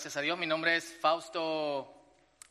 [0.00, 0.38] gracias a Dios.
[0.38, 1.92] Mi nombre es Fausto,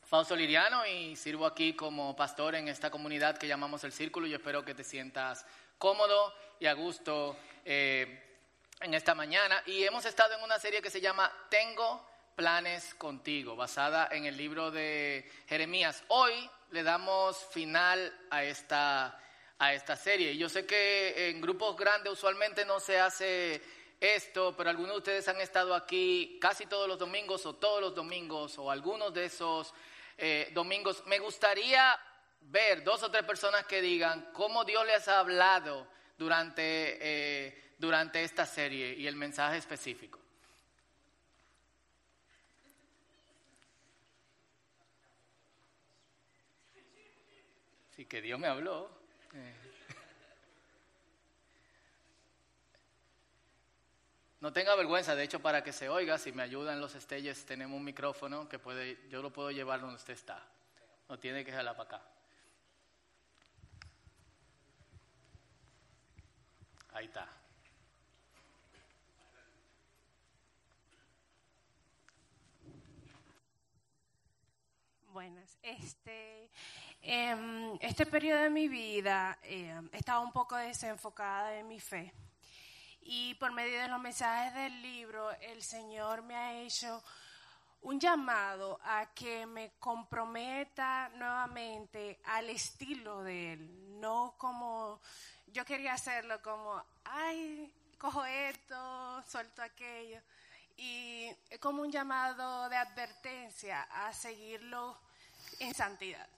[0.04, 4.36] Fausto Liriano y sirvo aquí como pastor en esta comunidad que llamamos El Círculo y
[4.36, 5.47] espero que te sientas
[5.79, 8.37] cómodo y a gusto eh,
[8.82, 9.64] en esta mañana.
[9.65, 14.37] Y hemos estado en una serie que se llama Tengo planes contigo, basada en el
[14.37, 16.04] libro de Jeremías.
[16.09, 19.20] Hoy le damos final a esta,
[19.57, 20.37] a esta serie.
[20.37, 23.59] Yo sé que en grupos grandes usualmente no se hace
[23.99, 27.93] esto, pero algunos de ustedes han estado aquí casi todos los domingos o todos los
[27.93, 29.73] domingos o algunos de esos
[30.17, 31.03] eh, domingos.
[31.05, 31.99] Me gustaría
[32.41, 38.23] ver dos o tres personas que digan cómo Dios les ha hablado durante, eh, durante
[38.23, 40.19] esta serie y el mensaje específico.
[47.95, 48.89] Sí, que Dios me habló.
[49.34, 49.69] Eh.
[54.42, 57.76] No tenga vergüenza, de hecho, para que se oiga, si me ayudan los estelles, tenemos
[57.76, 60.42] un micrófono que puede, yo lo puedo llevar donde usted está.
[61.09, 62.02] No tiene que jalar para acá.
[66.94, 67.28] Ahí está.
[75.12, 75.58] Buenas.
[75.62, 76.50] Este,
[77.02, 82.14] em, este periodo de mi vida eh, estaba un poco desenfocada en mi fe
[83.12, 87.04] y por medio de los mensajes del libro el Señor me ha hecho
[87.82, 95.02] un llamado a que me comprometa nuevamente al estilo de Él, no como
[95.48, 100.22] yo quería hacerlo, como, ay, cojo esto, suelto aquello,
[100.78, 105.00] y como un llamado de advertencia a seguirlo
[105.58, 106.30] en santidad.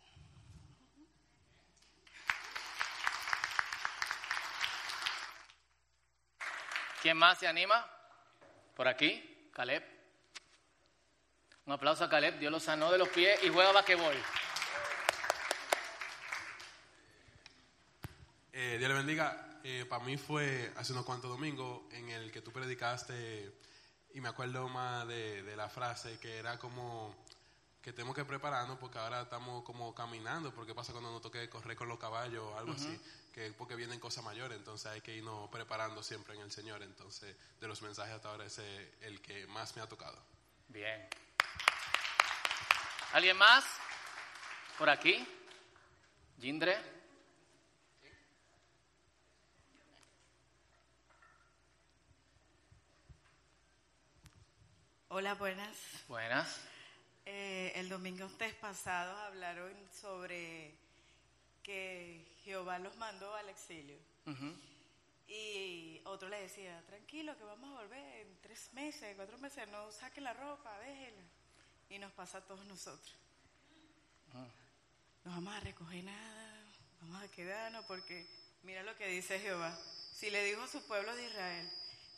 [7.01, 7.83] ¿Quién más se anima?
[8.75, 9.83] Por aquí, Caleb.
[11.65, 14.15] Un aplauso a Caleb, Dios lo sanó de los pies y juega basquetbol.
[18.53, 19.59] Eh, Dios le bendiga.
[19.63, 23.51] Eh, para mí fue hace unos cuantos domingos en el que tú predicaste
[24.13, 27.15] y me acuerdo más de, de la frase que era como
[27.81, 31.75] que tenemos que prepararnos porque ahora estamos como caminando, porque pasa cuando nos toque correr
[31.75, 32.95] con los caballos o algo así,
[33.31, 37.35] que porque vienen cosas mayores, entonces hay que irnos preparando siempre en el Señor, entonces
[37.59, 40.21] de los mensajes hasta ahora ese es el que más me ha tocado.
[40.67, 41.07] Bien.
[43.13, 43.65] ¿Alguien más?
[44.77, 45.25] ¿Por aquí?
[46.39, 46.77] ¿Gindre?
[55.09, 55.77] Hola, buenas.
[56.07, 56.61] Buenas.
[57.25, 60.73] Eh, el domingo ustedes pasados hablaron sobre
[61.63, 63.97] que Jehová los mandó al exilio.
[65.27, 69.91] Y otro le decía, tranquilo, que vamos a volver en tres meses, cuatro meses, no
[69.91, 71.23] saque la ropa, déjela.
[71.89, 73.15] Y nos pasa a todos nosotros.
[75.23, 76.63] No vamos a recoger nada,
[77.01, 78.27] vamos a quedarnos, porque
[78.63, 79.77] mira lo que dice Jehová.
[80.13, 81.69] Si le dijo a su pueblo de Israel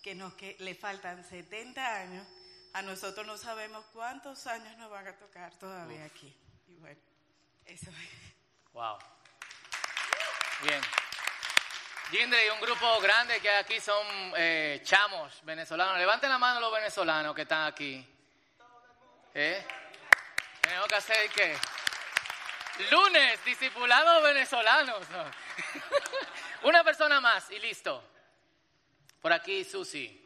[0.02, 2.28] que, nos, que le faltan 70 años,
[2.74, 6.36] a nosotros no sabemos cuántos años nos van a tocar todavía aquí.
[6.68, 7.00] Y bueno,
[7.66, 8.74] eso es.
[8.74, 8.98] Wow.
[10.63, 10.81] Bien.
[12.09, 14.07] Gindre un grupo grande que aquí son
[14.38, 15.97] eh, chamos venezolanos.
[15.97, 18.07] Levanten la mano los venezolanos que están aquí.
[19.34, 19.66] ¿Eh?
[20.62, 21.57] Tenemos que hacer que
[22.91, 25.06] lunes, discipulados venezolanos.
[26.63, 28.01] Una persona más y listo.
[29.22, 30.18] Por aquí, Susi.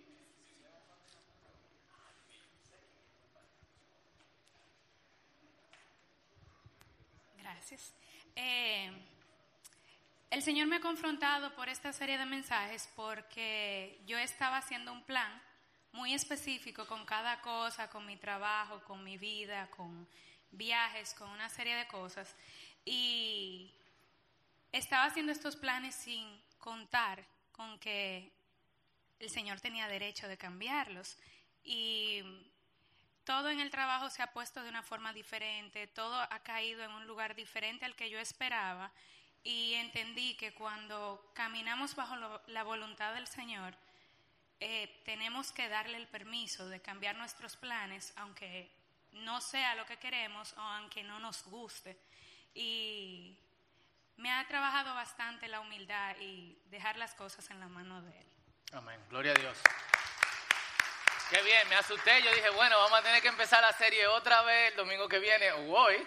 [7.37, 7.91] Gracias.
[8.35, 9.16] Eh,
[10.29, 15.03] el Señor me ha confrontado por esta serie de mensajes porque yo estaba haciendo un
[15.03, 15.41] plan
[15.93, 20.07] muy específico con cada cosa, con mi trabajo, con mi vida, con
[20.51, 22.35] viajes, con una serie de cosas.
[22.83, 23.71] Y
[24.71, 27.23] estaba haciendo estos planes sin contar
[27.53, 28.31] con que
[29.19, 31.17] el Señor tenía derecho de cambiarlos.
[31.63, 32.21] Y
[33.23, 36.91] todo en el trabajo se ha puesto de una forma diferente, todo ha caído en
[36.91, 38.91] un lugar diferente al que yo esperaba
[39.47, 42.17] y entendí que cuando caminamos bajo
[42.47, 43.73] la voluntad del Señor,
[44.59, 48.69] eh, tenemos que darle el permiso de cambiar nuestros planes, aunque
[49.13, 51.97] no sea lo que queremos o aunque no nos guste.
[52.53, 53.39] Y
[54.17, 58.27] me ha trabajado bastante la humildad y dejar las cosas en la mano de Él.
[58.73, 58.99] Amén.
[59.09, 59.57] Gloria a Dios.
[61.29, 62.21] Qué bien, me asusté.
[62.21, 65.19] Yo dije, bueno, vamos a tener que empezar la serie otra vez el domingo que
[65.19, 66.05] viene o hoy.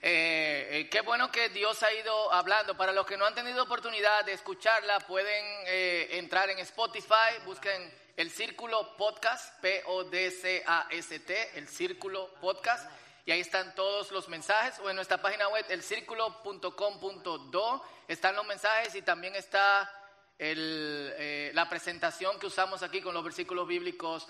[0.00, 2.76] Eh, eh, qué bueno que Dios ha ido hablando.
[2.76, 7.92] Para los que no han tenido oportunidad de escucharla, pueden eh, entrar en Spotify, busquen
[8.16, 12.88] el Círculo Podcast, P-O-D-C-A-S-T, el Círculo Podcast,
[13.26, 18.94] y ahí están todos los mensajes, o en nuestra página web, elcírculo.com.do, están los mensajes
[18.94, 19.92] y también está
[20.38, 24.28] la presentación que usamos aquí con los versículos bíblicos,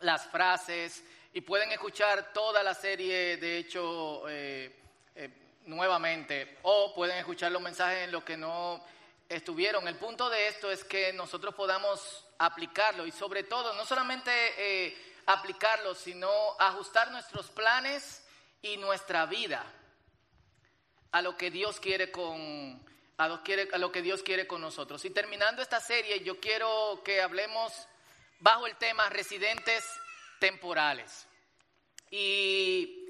[0.00, 1.04] las frases
[1.36, 4.74] y pueden escuchar toda la serie, de hecho, eh,
[5.14, 5.28] eh,
[5.66, 8.82] nuevamente, o pueden escuchar los mensajes en los que no
[9.28, 9.86] estuvieron.
[9.86, 14.96] El punto de esto es que nosotros podamos aplicarlo y sobre todo, no solamente eh,
[15.26, 18.26] aplicarlo, sino ajustar nuestros planes
[18.62, 19.62] y nuestra vida
[21.12, 22.82] a lo que Dios quiere con
[23.18, 25.04] a lo, que Dios quiere con nosotros.
[25.04, 27.74] Y terminando esta serie, yo quiero que hablemos
[28.40, 29.84] bajo el tema residentes
[30.38, 31.26] temporales.
[32.10, 33.04] Y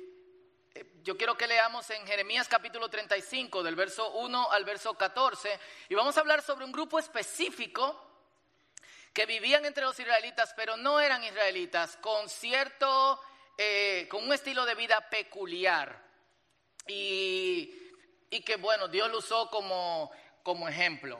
[0.74, 5.58] eh, yo quiero que leamos en Jeremías capítulo 35, del verso 1 al verso 14,
[5.88, 8.02] y vamos a hablar sobre un grupo específico
[9.12, 13.20] que vivían entre los israelitas, pero no eran israelitas, con cierto,
[13.56, 16.04] eh, con un estilo de vida peculiar.
[16.86, 17.74] Y,
[18.30, 20.10] y que bueno, Dios lo usó como,
[20.42, 21.18] como ejemplo.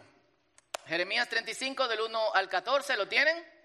[0.87, 3.56] Jeremías 35 del 1 al 14, ¿lo tienen?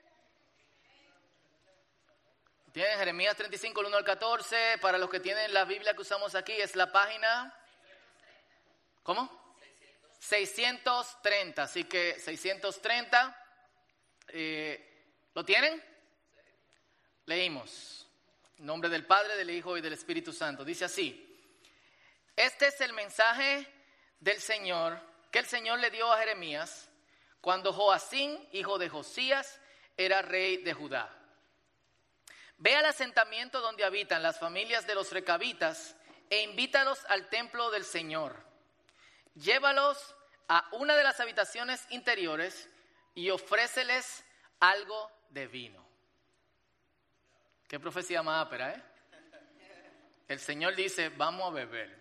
[2.72, 4.78] Tienen Jeremías 35, 1 al 14.
[4.80, 7.54] Para los que tienen la Biblia que usamos aquí, es la página.
[9.04, 9.56] ¿Cómo?
[10.20, 11.64] 630.
[11.64, 13.38] Así que 630.
[14.30, 15.04] Eh,
[15.34, 15.84] ¿Lo tienen?
[17.26, 18.08] Leímos.
[18.60, 20.64] Nombre del Padre, del Hijo y del Espíritu Santo.
[20.64, 21.28] Dice así.
[22.38, 23.68] Este es el mensaje
[24.20, 24.98] del Señor
[25.30, 26.90] que el Señor le dio a Jeremías
[27.42, 29.60] cuando Joacín, hijo de Josías,
[29.98, 31.21] era rey de Judá.
[32.62, 35.96] Ve al asentamiento donde habitan las familias de los recabitas
[36.30, 38.38] e invítalos al templo del Señor.
[39.34, 39.98] Llévalos
[40.48, 42.70] a una de las habitaciones interiores
[43.16, 44.24] y ofréceles
[44.60, 45.84] algo de vino.
[47.68, 48.84] Qué profecía más ápera, ¿eh?
[50.28, 52.00] El Señor dice, vamos a beber.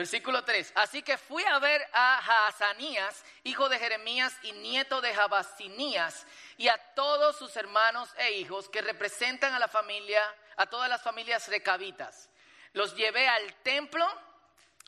[0.00, 0.72] Versículo 3.
[0.76, 6.26] Así que fui a ver a Haazanías, hijo de Jeremías y nieto de Jabasinías,
[6.56, 10.22] y a todos sus hermanos e hijos que representan a la familia,
[10.56, 12.30] a todas las familias recabitas.
[12.72, 14.08] Los llevé al templo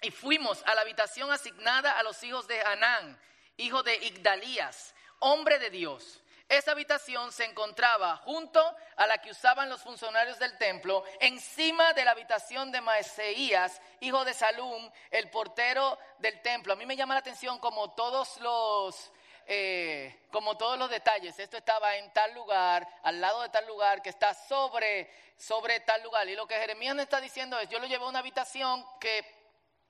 [0.00, 3.20] y fuimos a la habitación asignada a los hijos de Anán,
[3.58, 6.21] hijo de Igdalías, hombre de Dios.
[6.52, 8.60] Esa habitación se encontraba junto
[8.96, 14.22] a la que usaban los funcionarios del templo, encima de la habitación de Maeseías, hijo
[14.26, 16.74] de Salum, el portero del templo.
[16.74, 19.12] A mí me llama la atención como todos los,
[19.46, 21.38] eh, como todos los detalles.
[21.38, 26.02] Esto estaba en tal lugar, al lado de tal lugar, que está sobre, sobre tal
[26.02, 26.28] lugar.
[26.28, 29.41] Y lo que Jeremías me está diciendo es, yo lo llevé a una habitación que,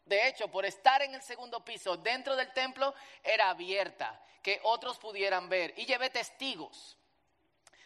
[0.05, 4.99] de hecho, por estar en el segundo piso dentro del templo, era abierta que otros
[4.99, 5.75] pudieran ver.
[5.77, 6.97] Y llevé testigos.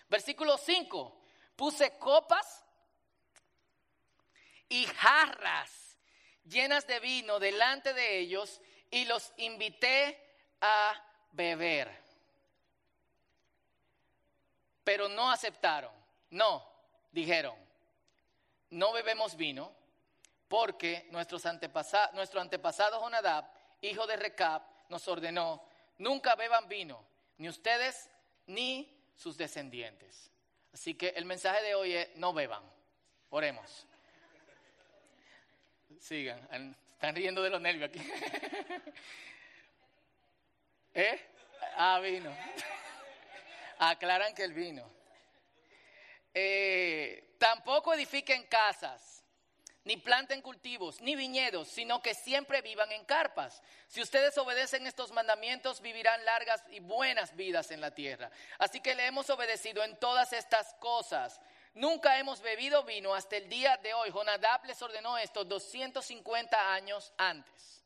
[0.08, 1.20] Versículo 5.
[1.54, 2.64] Puse copas
[4.68, 5.98] y jarras
[6.44, 8.60] llenas de vino delante de ellos
[8.90, 10.18] y los invité
[10.60, 11.02] a
[11.32, 11.90] beber.
[14.84, 15.92] Pero no aceptaron.
[16.30, 16.66] No,
[17.12, 17.56] dijeron,
[18.70, 19.72] no bebemos vino
[20.48, 23.44] porque nuestros antepasados, nuestro antepasado Jonadab,
[23.80, 25.62] hijo de Recab, nos ordenó
[25.98, 27.04] nunca beban vino,
[27.38, 28.08] ni ustedes
[28.46, 30.30] ni sus descendientes.
[30.72, 32.62] Así que el mensaje de hoy es, no beban,
[33.30, 33.86] oremos.
[36.00, 36.38] Sigan,
[36.92, 37.98] están riendo de los nervios aquí.
[40.94, 41.20] ¿Eh?
[41.76, 42.30] Ah, vino.
[43.78, 44.90] Aclaran que el vino.
[46.32, 49.15] Eh, tampoco edifiquen casas
[49.86, 53.62] ni planten cultivos, ni viñedos, sino que siempre vivan en carpas.
[53.86, 58.28] Si ustedes obedecen estos mandamientos, vivirán largas y buenas vidas en la tierra.
[58.58, 61.40] Así que le hemos obedecido en todas estas cosas.
[61.74, 64.10] Nunca hemos bebido vino hasta el día de hoy.
[64.10, 67.84] Jonadab les ordenó esto 250 años antes.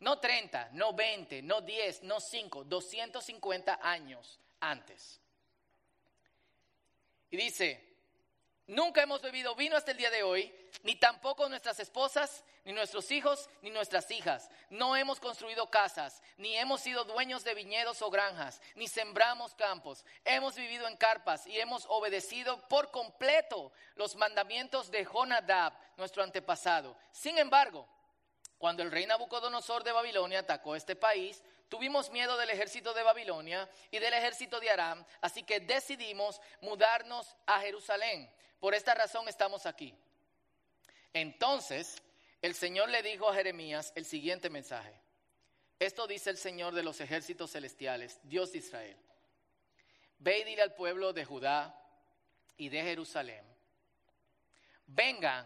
[0.00, 5.20] No 30, no 20, no 10, no 5, 250 años antes.
[7.30, 7.91] Y dice,
[8.72, 10.50] Nunca hemos bebido vino hasta el día de hoy,
[10.82, 14.48] ni tampoco nuestras esposas, ni nuestros hijos, ni nuestras hijas.
[14.70, 20.06] No hemos construido casas, ni hemos sido dueños de viñedos o granjas, ni sembramos campos.
[20.24, 26.96] Hemos vivido en carpas y hemos obedecido por completo los mandamientos de Jonadab, nuestro antepasado.
[27.10, 27.86] Sin embargo,
[28.56, 33.68] cuando el rey Nabucodonosor de Babilonia atacó este país, tuvimos miedo del ejército de Babilonia
[33.90, 38.32] y del ejército de Aram, así que decidimos mudarnos a Jerusalén.
[38.62, 39.92] Por esta razón estamos aquí.
[41.12, 42.00] Entonces
[42.40, 44.94] el Señor le dijo a Jeremías el siguiente mensaje.
[45.80, 48.96] Esto dice el Señor de los ejércitos celestiales, Dios de Israel.
[50.18, 51.76] Ve y dile al pueblo de Judá
[52.56, 53.44] y de Jerusalén.
[54.86, 55.44] Vengan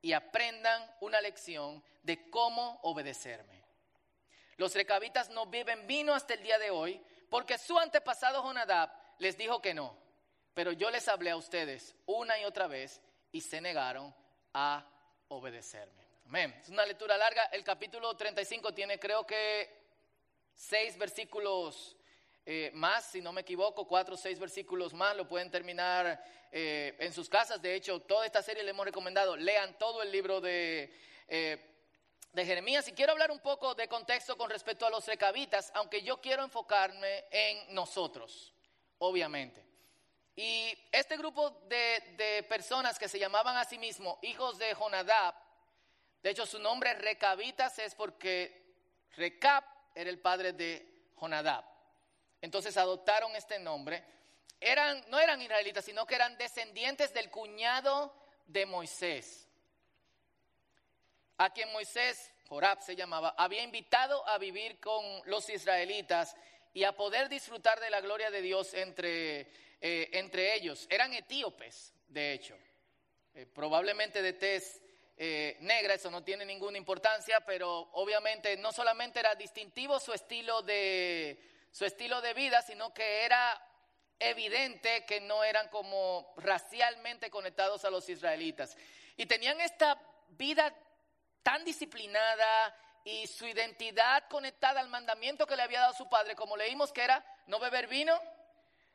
[0.00, 3.62] y aprendan una lección de cómo obedecerme.
[4.56, 9.36] Los recabitas no beben vino hasta el día de hoy porque su antepasado Jonadab les
[9.36, 10.03] dijo que no.
[10.54, 13.00] Pero yo les hablé a ustedes una y otra vez
[13.32, 14.14] y se negaron
[14.52, 14.88] a
[15.28, 16.04] obedecerme.
[16.26, 16.54] Amén.
[16.62, 17.46] Es una lectura larga.
[17.46, 19.68] El capítulo 35 tiene creo que
[20.54, 21.96] seis versículos
[22.46, 25.16] eh, más, si no me equivoco, cuatro o seis versículos más.
[25.16, 27.60] Lo pueden terminar eh, en sus casas.
[27.60, 29.36] De hecho, toda esta serie le hemos recomendado.
[29.36, 30.92] Lean todo el libro de...
[31.28, 31.70] Eh,
[32.34, 36.02] de Jeremías y quiero hablar un poco de contexto con respecto a los recabitas, aunque
[36.02, 38.52] yo quiero enfocarme en nosotros,
[38.98, 39.64] obviamente.
[40.36, 45.34] Y este grupo de, personas que se llamaban a sí mismos hijos de Jonadab,
[46.22, 48.62] de hecho su nombre recabitas es porque
[49.16, 49.64] Recap
[49.94, 51.64] era el padre de Jonadab.
[52.40, 54.04] Entonces adoptaron este nombre.
[54.60, 58.14] Eran, no eran israelitas, sino que eran descendientes del cuñado
[58.46, 59.44] de Moisés
[61.38, 66.36] a quien Moisés, Jorab se llamaba, había invitado a vivir con los israelitas
[66.72, 69.50] y a poder disfrutar de la gloria de Dios entre,
[69.86, 70.86] eh, entre ellos.
[70.88, 72.56] Eran etíopes, de hecho,
[73.34, 74.80] eh, probablemente de tez
[75.14, 80.62] eh, negra, eso no tiene ninguna importancia, pero obviamente no solamente era distintivo su estilo
[80.62, 83.60] de, su estilo de vida, sino que era
[84.18, 88.78] evidente que no eran como racialmente conectados a los israelitas.
[89.18, 90.00] Y tenían esta
[90.30, 90.74] vida
[91.42, 92.74] tan disciplinada
[93.04, 97.02] y su identidad conectada al mandamiento que le había dado su padre, como leímos que
[97.02, 98.18] era no beber vino,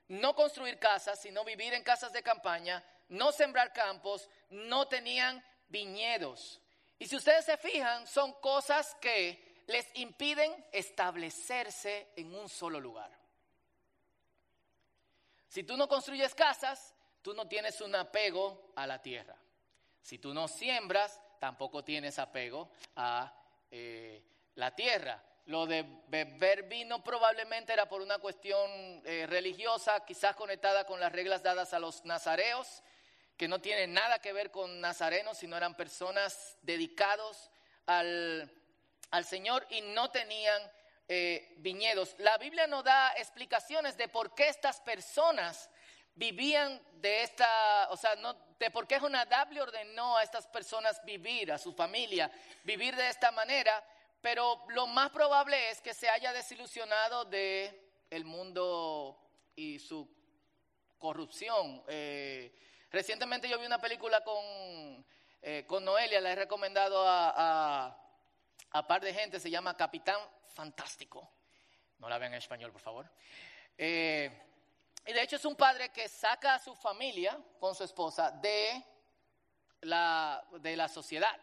[0.09, 6.61] no construir casas, sino vivir en casas de campaña, no sembrar campos, no tenían viñedos.
[6.97, 13.11] Y si ustedes se fijan, son cosas que les impiden establecerse en un solo lugar.
[15.47, 19.35] Si tú no construyes casas, tú no tienes un apego a la tierra.
[20.01, 23.33] Si tú no siembras, tampoco tienes apego a
[23.71, 24.23] eh,
[24.55, 25.23] la tierra.
[25.49, 28.69] Lo de beber vino probablemente era por una cuestión
[29.03, 32.83] eh, religiosa, quizás conectada con las reglas dadas a los nazareos,
[33.35, 37.49] que no tienen nada que ver con nazarenos, sino eran personas dedicados
[37.87, 38.47] al,
[39.23, 40.61] Señor y no tenían
[41.07, 42.13] eh, viñedos.
[42.19, 45.71] La Biblia no da explicaciones de por qué estas personas
[46.13, 51.03] vivían de esta, o sea, no, de por qué Jonadab le ordenó a estas personas
[51.05, 52.29] vivir, a su familia,
[52.63, 53.83] vivir de esta manera,
[54.21, 59.19] pero lo más probable es que se haya desilusionado de el mundo
[59.55, 60.09] y su
[60.97, 61.83] corrupción.
[61.87, 62.53] Eh,
[62.91, 65.05] recientemente yo vi una película con,
[65.41, 67.95] eh, con Noelia, la he recomendado a,
[68.71, 70.19] a, par de gente, se llama Capitán
[70.53, 71.31] Fantástico.
[71.97, 73.09] No la vean en español, por favor.
[73.77, 74.29] Eh,
[75.05, 78.83] y de hecho es un padre que saca a su familia con su esposa de
[79.81, 81.39] la, de la sociedad.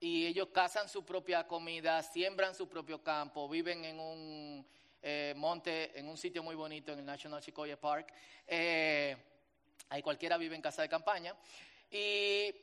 [0.00, 4.66] Y ellos cazan su propia comida, siembran su propio campo, viven en un
[5.02, 8.12] eh, monte, en un sitio muy bonito, en el National Sequoia Park.
[8.46, 9.16] Eh,
[9.88, 11.34] ahí cualquiera vive en casa de campaña.
[11.90, 12.54] Y,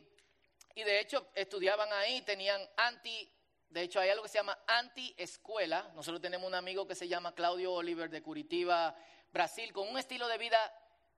[0.75, 3.29] y de hecho estudiaban ahí, tenían anti
[3.75, 5.91] de hecho, hay algo que se llama anti-escuela.
[5.95, 8.95] Nosotros tenemos un amigo que se llama Claudio Oliver de Curitiba,
[9.33, 10.57] Brasil con un estilo de vida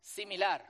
[0.01, 0.65] similar.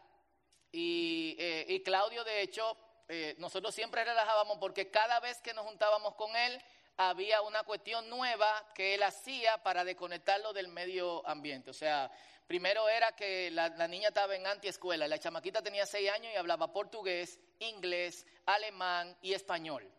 [0.70, 2.76] Y, eh, Claudio, de hecho,
[3.08, 6.62] eh, nosotros siempre relajábamos porque cada vez que nos juntábamos con él,
[6.98, 11.70] había una cuestión nueva que él hacía para desconectarlo del medio ambiente.
[11.70, 12.12] O sea,
[12.48, 16.74] primero era que la, niña estaba en antiescuela, la chamaquita tenía seis años y hablaba
[16.74, 19.90] portugués, inglés, alemán y español.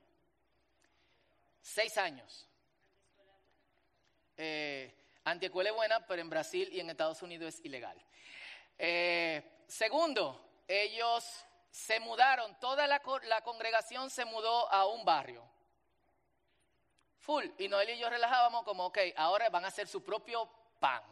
[1.62, 2.48] Seis años.
[4.36, 4.94] Eh,
[5.28, 8.02] Antiescuela es buena, pero en Brasil y en Estados Unidos es ilegal.
[8.78, 15.42] Eh, segundo, ellos se mudaron, toda la, congregación se mudó a un barrio.
[17.18, 17.44] Full.
[17.58, 20.48] Y Noel y yo relajábamos como, ok, ahora van a hacer su propio
[20.80, 21.02] pan.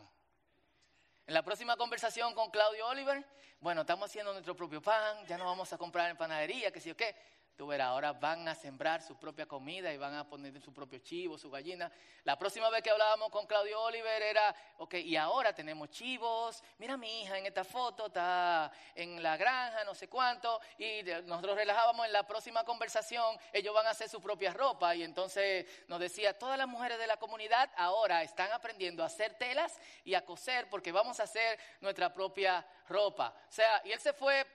[1.27, 3.25] En la próxima conversación con Claudio Oliver,
[3.61, 6.91] bueno, estamos haciendo nuestro propio pan, ya no vamos a comprar en panadería, que sí
[6.91, 7.17] o qué.
[7.57, 10.99] Tú verás, ahora van a sembrar su propia comida y van a poner su propio
[10.99, 11.91] chivo, su gallina.
[12.25, 16.63] La próxima vez que hablábamos con Claudio Oliver era, ok, y ahora tenemos chivos.
[16.77, 20.61] Mira mi hija en esta foto, está en la granja, no sé cuánto.
[20.77, 24.95] Y nosotros relajábamos en la próxima conversación, ellos van a hacer su propia ropa.
[24.95, 29.33] Y entonces nos decía, todas las mujeres de la comunidad ahora están aprendiendo a hacer
[29.39, 33.35] telas y a coser porque vamos a hacer nuestra propia ropa.
[33.49, 34.47] O sea, y él se fue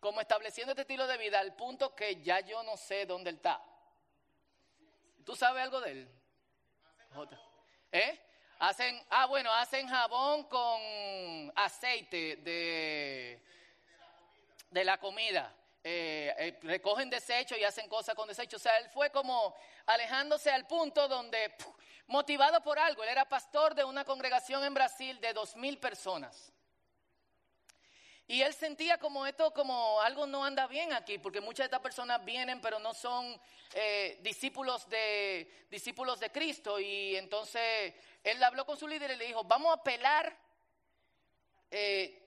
[0.00, 3.36] como estableciendo este estilo de vida al punto que ya yo no sé dónde él
[3.36, 3.62] está.
[5.24, 6.08] ¿Tú sabes algo de él?
[7.92, 8.20] ¿Eh?
[8.58, 13.42] Hacen, ah, bueno, hacen jabón con aceite de,
[14.70, 15.54] de la comida.
[15.82, 18.60] Eh, eh, recogen desechos y hacen cosas con desechos.
[18.60, 19.54] O sea, él fue como
[19.86, 21.54] alejándose al punto donde,
[22.06, 26.52] motivado por algo, él era pastor de una congregación en Brasil de dos mil personas.
[28.30, 31.80] Y él sentía como esto, como algo no anda bien aquí, porque muchas de estas
[31.80, 33.36] personas vienen, pero no son
[33.72, 36.78] eh, discípulos, de, discípulos de Cristo.
[36.78, 40.32] Y entonces él habló con su líder y le dijo, vamos a pelar,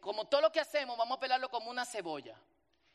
[0.01, 2.38] como todo lo que hacemos, vamos a pelarlo como una cebolla.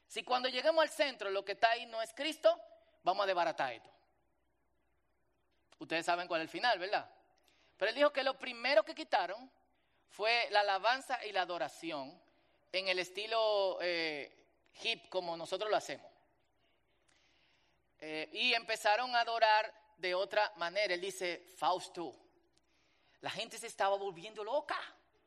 [0.07, 2.61] Si cuando lleguemos al centro lo que está ahí no es Cristo,
[3.05, 3.91] vamos a desbaratar esto.
[5.79, 7.11] Ustedes saben cuál es el final, ¿verdad?
[7.79, 9.51] Pero él dijo que lo primero que quitaron
[10.11, 12.28] fue la alabanza y la adoración
[12.73, 14.47] en el estilo eh,
[14.83, 16.11] hip como nosotros lo hacemos.
[18.01, 20.95] Eh, y empezaron a adorar de otra manera.
[20.95, 22.15] Él dice, Fausto,
[23.21, 24.79] la gente se estaba volviendo loca.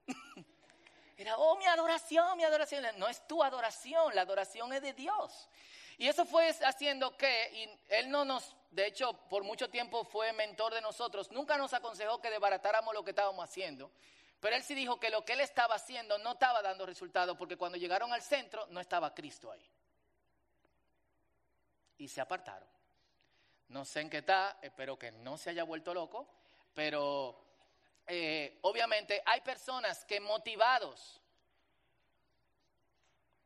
[1.18, 2.86] Era, oh, mi adoración, mi adoración.
[2.98, 5.50] No es tu adoración, la adoración es de Dios.
[5.98, 10.34] Y eso fue haciendo que, y él no nos, de hecho, por mucho tiempo fue
[10.34, 13.92] mentor de nosotros, nunca nos aconsejó que desbaratáramos lo que estábamos haciendo.
[14.42, 17.56] Pero él sí dijo que lo que él estaba haciendo no estaba dando resultado porque
[17.56, 19.66] cuando llegaron al centro no estaba Cristo ahí.
[22.00, 22.68] Y se apartaron.
[23.70, 26.28] No sé en qué está, espero que no se haya vuelto loco,
[26.74, 27.40] pero
[28.08, 31.22] eh, obviamente hay personas que motivados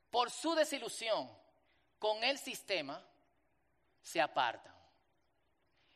[0.09, 1.29] por su desilusión
[1.99, 3.05] con el sistema,
[4.01, 4.73] se apartan.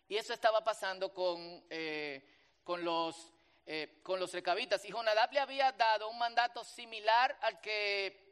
[0.07, 2.27] Y eso estaba pasando con, eh,
[2.63, 3.31] con, los,
[3.71, 4.83] eh, con los recabitas.
[4.85, 8.27] Y Jonadab le había dado un mandato similar al que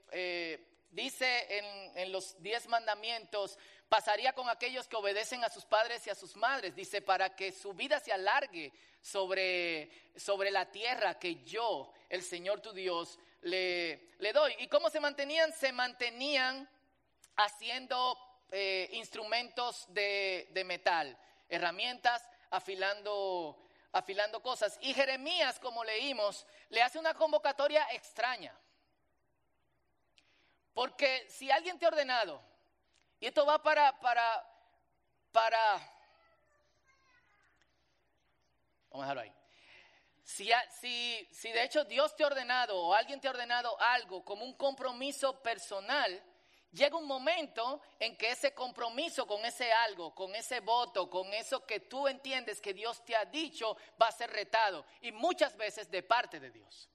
[0.89, 3.59] dice en, en los diez mandamientos,
[3.89, 6.75] pasaría con aquellos que obedecen a sus padres y a sus madres.
[6.75, 12.61] Dice, para que su vida se alargue sobre, sobre la tierra que yo, el Señor
[12.61, 14.55] tu Dios, le, le doy.
[14.59, 15.53] ¿Y cómo se mantenían?
[15.53, 16.67] Se mantenían
[17.35, 18.17] haciendo
[18.51, 23.66] eh, instrumentos de, de, metal, herramientas, afilando,
[23.97, 24.77] afilando cosas.
[24.81, 28.57] Y Jeremías, como leímos, le hace una convocatoria extraña.
[30.73, 32.41] Porque si alguien te ha ordenado,
[33.19, 34.47] y esto va para, para,
[35.31, 35.59] para,
[38.89, 39.33] vamos a dejarlo ahí.
[40.23, 44.23] Si, si, si de hecho Dios te ha ordenado o alguien te ha ordenado algo
[44.23, 46.23] como un compromiso personal,
[46.71, 51.65] llega un momento en que ese compromiso con ese algo, con ese voto, con eso
[51.65, 54.85] que tú entiendes que Dios te ha dicho, va a ser retado.
[55.01, 56.89] Y muchas veces de parte de Dios.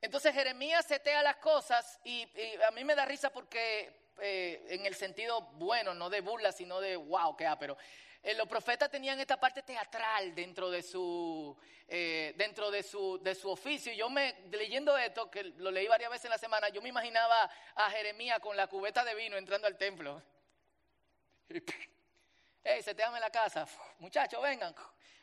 [0.00, 2.28] Entonces Jeremías setea las cosas y,
[2.66, 6.80] a mí me da risa porque eh, en el sentido bueno, no de burla, sino
[6.80, 7.76] de wow, qué pero
[8.22, 13.34] eh, los profetas tenían esta parte teatral dentro de su, eh, dentro de su, de
[13.34, 13.92] su oficio.
[13.92, 17.50] Yo me, leyendo esto, que lo leí varias veces en la semana, yo me imaginaba
[17.74, 20.22] a Jeremías con la cubeta de vino entrando al templo.
[22.70, 23.66] Hey, se te en la casa,
[24.00, 24.74] muchachos, vengan,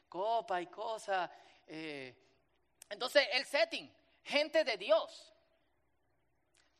[0.10, 1.30] copa y cosas.
[2.90, 5.36] entonces, el setting, gente de Dios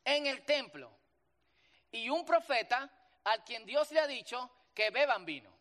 [0.04, 0.90] en el templo
[1.92, 2.90] y un profeta
[3.24, 5.55] al quien Dios le ha dicho que beban vino.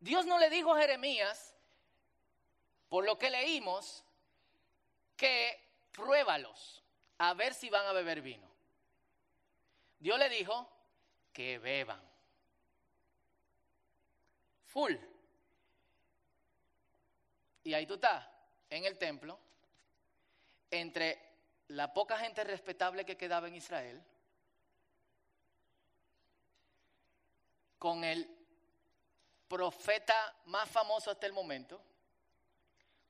[0.00, 1.54] Dios no le dijo a Jeremías,
[2.88, 4.04] por lo que leímos,
[5.16, 5.58] que
[5.92, 6.82] pruébalos
[7.18, 8.48] a ver si van a beber vino.
[9.98, 10.70] Dios le dijo
[11.32, 12.02] que beban.
[14.66, 14.94] Full.
[17.64, 18.28] Y ahí tú estás,
[18.70, 19.38] en el templo,
[20.70, 21.18] entre
[21.68, 24.02] la poca gente respetable que quedaba en Israel,
[27.78, 28.35] con el
[29.48, 31.80] profeta más famoso hasta el momento,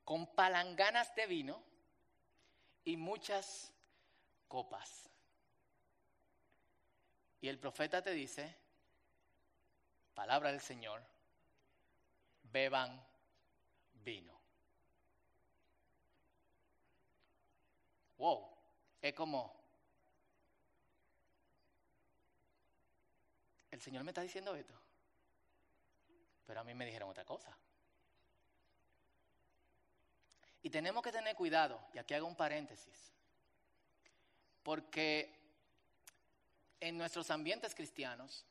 [0.03, 1.63] con palanganas de vino
[2.85, 3.73] y muchas
[4.47, 5.09] copas.
[7.41, 8.55] Y el profeta te dice,
[10.13, 11.03] palabra del Señor,
[12.43, 13.05] beban
[14.03, 14.37] vino.
[18.17, 18.49] Wow,
[19.01, 19.55] es como
[23.69, 24.76] el Señor me está diciendo esto.
[26.47, 27.55] Pero a mí me dijeron otra cosa.
[30.63, 33.13] Y tenemos que tener cuidado, y aquí hago un paréntesis,
[34.63, 35.33] porque
[36.79, 38.45] en nuestros ambientes cristianos,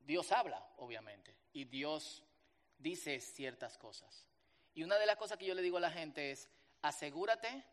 [0.00, 2.22] Dios habla, obviamente, y Dios
[2.78, 4.26] dice ciertas cosas.
[4.74, 6.50] Y una de las cosas que yo le digo a la gente es,
[6.82, 7.64] asegúrate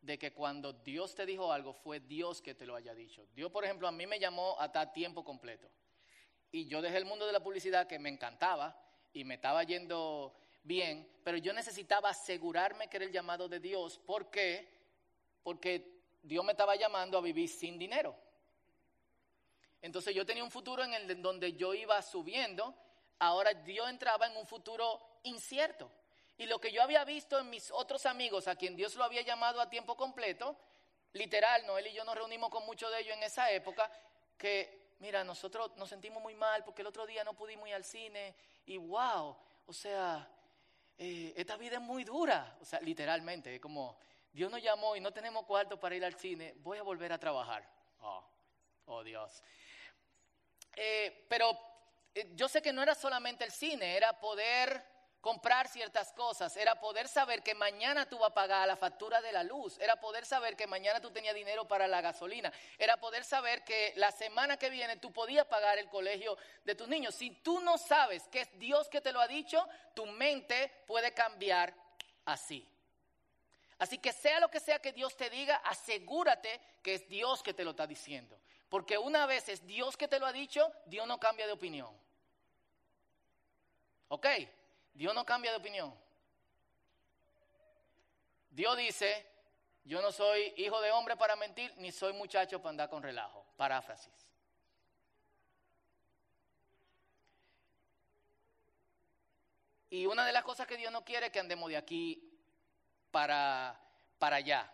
[0.00, 3.26] de que cuando Dios te dijo algo fue Dios que te lo haya dicho.
[3.34, 5.68] Dios, por ejemplo, a mí me llamó a tiempo completo.
[6.52, 8.78] Y yo dejé el mundo de la publicidad que me encantaba
[9.12, 13.98] y me estaba yendo bien, pero yo necesitaba asegurarme que era el llamado de Dios.
[13.98, 14.68] ¿Por qué?
[15.42, 18.16] Porque Dios me estaba llamando a vivir sin dinero.
[19.80, 22.74] Entonces yo tenía un futuro en el donde yo iba subiendo,
[23.18, 25.90] ahora Dios entraba en un futuro incierto.
[26.38, 29.22] Y lo que yo había visto en mis otros amigos, a quien Dios lo había
[29.22, 30.56] llamado a tiempo completo,
[31.12, 33.90] literal, Noel y yo nos reunimos con muchos de ellos en esa época,
[34.36, 37.84] que, mira, nosotros nos sentimos muy mal porque el otro día no pudimos ir al
[37.84, 38.34] cine
[38.66, 40.28] y wow, o sea,
[40.98, 43.98] eh, esta vida es muy dura, o sea, literalmente, es como,
[44.32, 47.18] Dios nos llamó y no tenemos cuarto para ir al cine, voy a volver a
[47.18, 47.68] trabajar.
[48.00, 48.24] Oh,
[48.86, 49.42] oh Dios.
[50.74, 51.58] Eh, pero
[52.14, 54.95] eh, yo sé que no era solamente el cine, era poder
[55.26, 59.32] comprar ciertas cosas, era poder saber que mañana tú vas a pagar la factura de
[59.32, 63.24] la luz, era poder saber que mañana tú tenías dinero para la gasolina, era poder
[63.24, 67.12] saber que la semana que viene tú podías pagar el colegio de tus niños.
[67.12, 71.12] Si tú no sabes que es Dios que te lo ha dicho, tu mente puede
[71.12, 71.74] cambiar
[72.24, 72.64] así.
[73.80, 77.52] Así que sea lo que sea que Dios te diga, asegúrate que es Dios que
[77.52, 78.38] te lo está diciendo.
[78.68, 81.92] Porque una vez es Dios que te lo ha dicho, Dios no cambia de opinión.
[84.06, 84.26] ¿Ok?
[84.96, 85.94] Dios no cambia de opinión.
[88.48, 89.26] Dios dice,
[89.84, 93.44] yo no soy hijo de hombre para mentir, ni soy muchacho para andar con relajo.
[93.58, 94.14] Paráfrasis.
[99.90, 102.40] Y una de las cosas que Dios no quiere es que andemos de aquí
[103.10, 103.78] para,
[104.18, 104.72] para allá.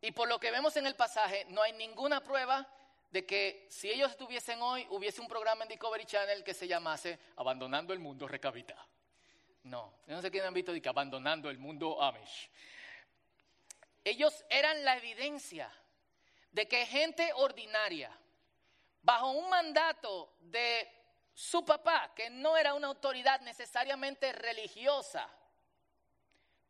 [0.00, 2.68] Y por lo que vemos en el pasaje, no hay ninguna prueba
[3.10, 7.18] de que si ellos estuviesen hoy, hubiese un programa en Discovery Channel que se llamase
[7.36, 8.86] Abandonando el Mundo Recavita.
[9.64, 12.50] No, no sé quién han visto de que Abandonando el Mundo Amish.
[14.04, 15.70] Ellos eran la evidencia
[16.52, 18.10] de que gente ordinaria,
[19.02, 20.88] bajo un mandato de
[21.34, 25.28] su papá, que no era una autoridad necesariamente religiosa,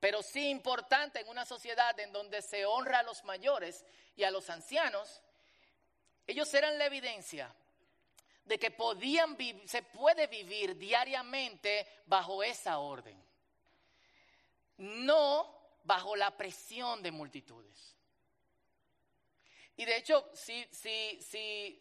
[0.00, 4.30] pero sí importante en una sociedad en donde se honra a los mayores y a
[4.30, 5.22] los ancianos,
[6.28, 7.52] ellos eran la evidencia
[8.44, 9.36] de que podían
[9.66, 13.20] se puede vivir diariamente bajo esa orden,
[14.76, 17.96] no bajo la presión de multitudes.
[19.76, 21.80] Y de hecho, si, si, si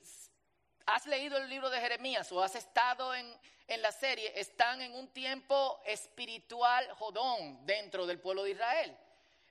[0.86, 3.29] has leído el libro de Jeremías o has estado en,
[3.67, 8.97] en la serie, están en un tiempo espiritual jodón dentro del pueblo de Israel.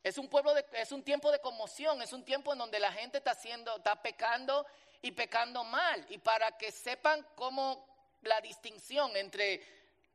[0.06, 3.18] Es un, pueblo es un tiempo de conmoción, es un tiempo en donde la gente
[3.18, 4.64] está, haciendo, está pecando
[5.02, 6.04] y pecando mal.
[6.10, 7.86] Y para que sepan cómo
[8.22, 9.62] la distinción entre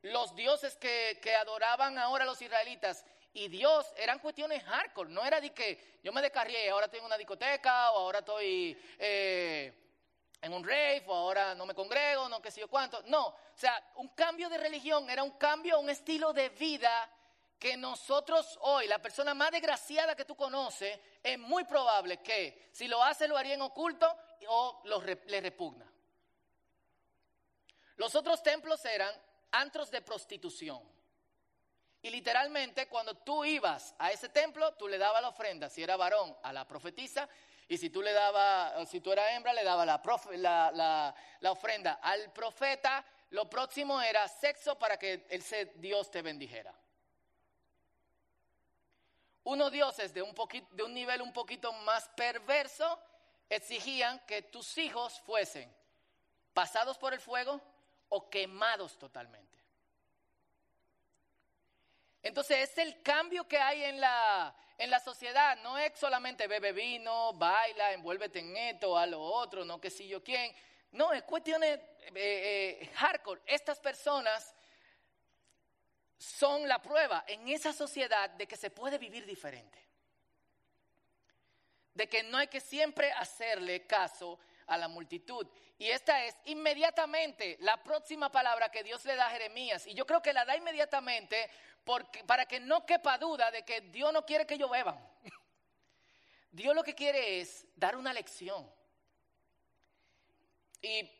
[0.02, 5.10] los dioses que, adoraban ahora los israelitas y Dios eran cuestiones hardcore.
[5.10, 9.72] No era de que yo me descarrié, ahora tengo una discoteca o ahora estoy eh,
[10.40, 13.02] en un rave o ahora no me congrego, no qué sé yo cuánto.
[13.06, 17.08] No, o sea, un cambio de religión era un cambio, un estilo de vida
[17.62, 22.88] que nosotros hoy, la persona más desgraciada que tú conoces, es muy probable que si
[22.88, 24.12] lo hace lo haría en oculto
[24.48, 25.88] o le repugna.
[27.94, 29.14] Los otros templos eran
[29.52, 30.82] antros de prostitución.
[32.02, 35.96] Y literalmente cuando tú ibas a ese templo, tú le dabas la ofrenda, si era
[35.96, 37.28] varón, a la profetisa,
[37.68, 39.86] y si tú le dabas, si tú eras hembra, le dabas
[40.32, 43.06] la, la, ofrenda al profeta.
[43.30, 46.74] Lo próximo era sexo para que ese Dios te bendijera.
[49.44, 50.34] Unos dioses de un,
[50.70, 52.98] de un nivel un poquito más perverso
[53.48, 55.74] exigían que tus hijos fuesen
[56.52, 57.60] pasados por el fuego
[58.08, 59.58] o quemados totalmente.
[62.22, 65.56] Entonces es el cambio que hay en la, en la sociedad.
[65.58, 70.06] No es solamente bebe vino, baila, envuélvete en esto, a lo otro, no que si
[70.06, 70.54] yo quién.
[70.92, 73.40] No, es cuestiones eh, eh, hardcore.
[73.46, 74.54] Estas personas
[76.22, 79.78] son la prueba en esa sociedad de que se puede vivir diferente.
[81.94, 85.46] De que no hay que siempre hacerle caso a la multitud.
[85.78, 89.84] Y esta es inmediatamente la próxima palabra que Dios le da a Jeremías.
[89.88, 91.50] Y yo creo que la da inmediatamente
[91.84, 94.96] porque, para que no quepa duda de que Dios no quiere que yo beban.
[96.52, 98.72] Dios lo que quiere es dar una lección.
[100.80, 101.10] Y,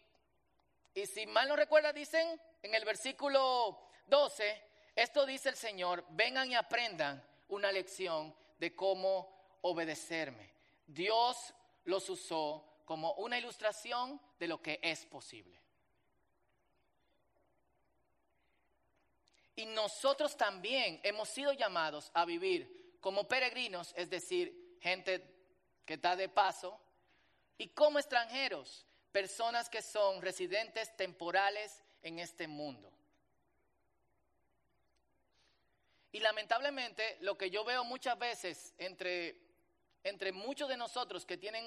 [0.95, 6.51] y si mal no recuerda, dicen en el versículo 12, esto dice el Señor, vengan
[6.51, 10.53] y aprendan una lección de cómo obedecerme.
[10.87, 15.61] Dios los usó como una ilustración de lo que es posible.
[19.57, 25.23] Y nosotros también hemos sido llamados a vivir como peregrinos, es decir, gente
[25.85, 26.81] que está de paso,
[27.59, 32.92] y como extranjeros, personas que son residentes temporales en este mundo.
[36.13, 39.37] Y lamentablemente lo que yo veo muchas veces entre,
[40.05, 41.65] entre muchos de nosotros que tienen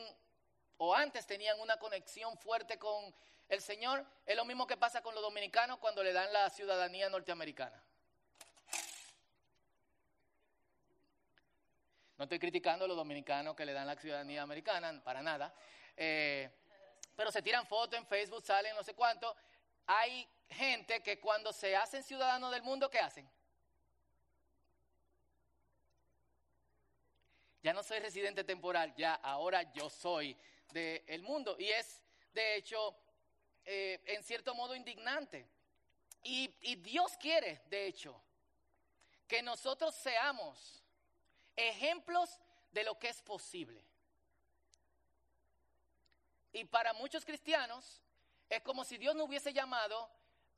[0.77, 3.13] o antes tenían una conexión fuerte con
[3.47, 7.10] el Señor, es lo mismo que pasa con los dominicanos cuando le dan la ciudadanía
[7.10, 7.81] norteamericana.
[12.17, 15.53] No estoy criticando a los dominicanos que le dan la ciudadanía americana, para nada.
[15.97, 16.49] Eh,
[17.15, 19.36] pero se tiran fotos en Facebook, salen no sé cuánto.
[19.88, 23.29] Hay gente que cuando se hacen ciudadanos del mundo, ¿qué hacen?
[27.65, 30.38] Ya no soy residente temporal, ya ahora yo soy
[30.69, 31.56] del mundo.
[31.58, 31.99] Y es,
[32.32, 32.95] de hecho,
[33.65, 35.47] eh, en cierto modo indignante.
[36.21, 38.21] Y, y Dios quiere, de hecho,
[39.28, 40.84] que nosotros seamos
[41.56, 42.39] ejemplos
[42.71, 43.84] de lo que es posible.
[46.54, 47.99] Y para muchos cristianos
[48.47, 50.08] es como si Dios no hubiese llamado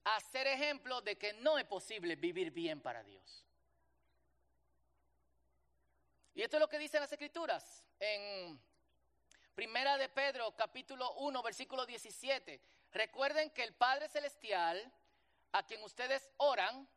[0.04, 3.46] a ser ejemplo de que no es posible vivir bien para Dios.
[6.38, 8.62] Y esto es lo que dicen las escrituras en
[9.56, 12.62] Primera de Pedro, capítulo 1, versículo 17.
[12.91, 14.93] Recuerden que el Padre Celestial,
[15.54, 16.88] a quien ustedes oran,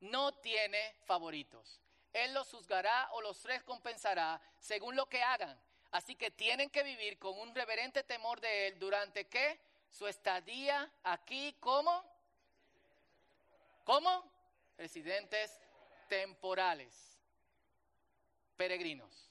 [0.00, 1.78] no tiene favoritos.
[2.14, 5.60] Él los juzgará o los recompensará según lo que hagan.
[5.90, 9.60] Así que tienen que vivir con un reverente temor de Él durante qué?
[9.90, 12.02] Su estadía aquí como...
[14.78, 15.60] Residentes
[16.08, 17.15] temporales
[18.56, 19.30] peregrinos.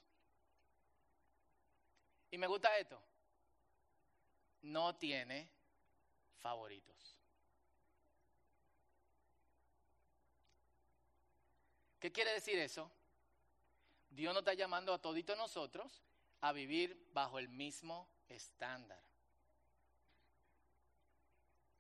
[2.32, 3.02] Y me gusta esto.
[4.62, 5.50] No tiene
[6.40, 6.96] favoritos.
[12.00, 12.92] ¿Qué quiere decir eso?
[14.10, 16.04] Dios nos está llamando a toditos nosotros
[16.42, 19.02] a vivir bajo el mismo estándar.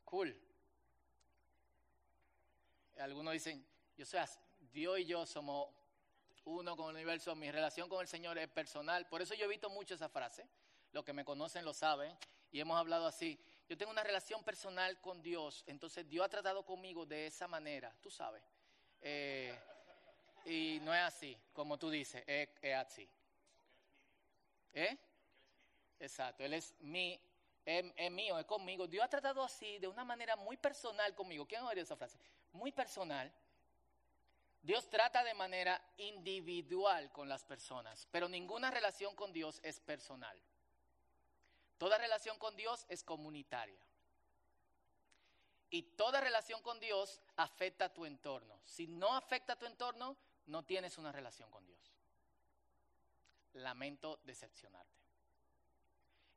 [0.03, 0.35] Cool.
[2.97, 3.65] Algunos dicen,
[3.97, 4.19] yo sé,
[4.71, 5.69] Dios y yo somos
[6.45, 9.07] uno con el universo, mi relación con el Señor es personal.
[9.07, 10.47] Por eso yo he visto mucho esa frase.
[10.91, 12.15] Los que me conocen lo saben
[12.51, 13.39] y hemos hablado así.
[13.67, 17.93] Yo tengo una relación personal con Dios, entonces Dios ha tratado conmigo de esa manera,
[17.99, 18.43] tú sabes.
[19.01, 19.57] Eh,
[20.45, 23.09] y no es así, como tú dices, es, así.
[24.73, 24.97] ¿Eh?
[25.99, 27.19] Exacto, Él es mi,
[27.65, 28.87] es, mío, es conmigo.
[28.87, 31.47] Dios ha tratado así, de una manera muy personal conmigo.
[31.47, 32.19] ¿Quién ha oído esa frase?
[32.51, 33.33] Muy personal
[34.65, 40.41] Dios trata de manera individual con las personas, pero ninguna relación con Dios es personal.
[41.77, 43.79] Toda relación con Dios es comunitaria.
[45.69, 48.59] Y toda relación con Dios afecta a tu entorno.
[48.63, 51.93] Si no afecta a tu entorno, no tienes una relación con Dios.
[53.53, 54.99] Lamento decepcionarte.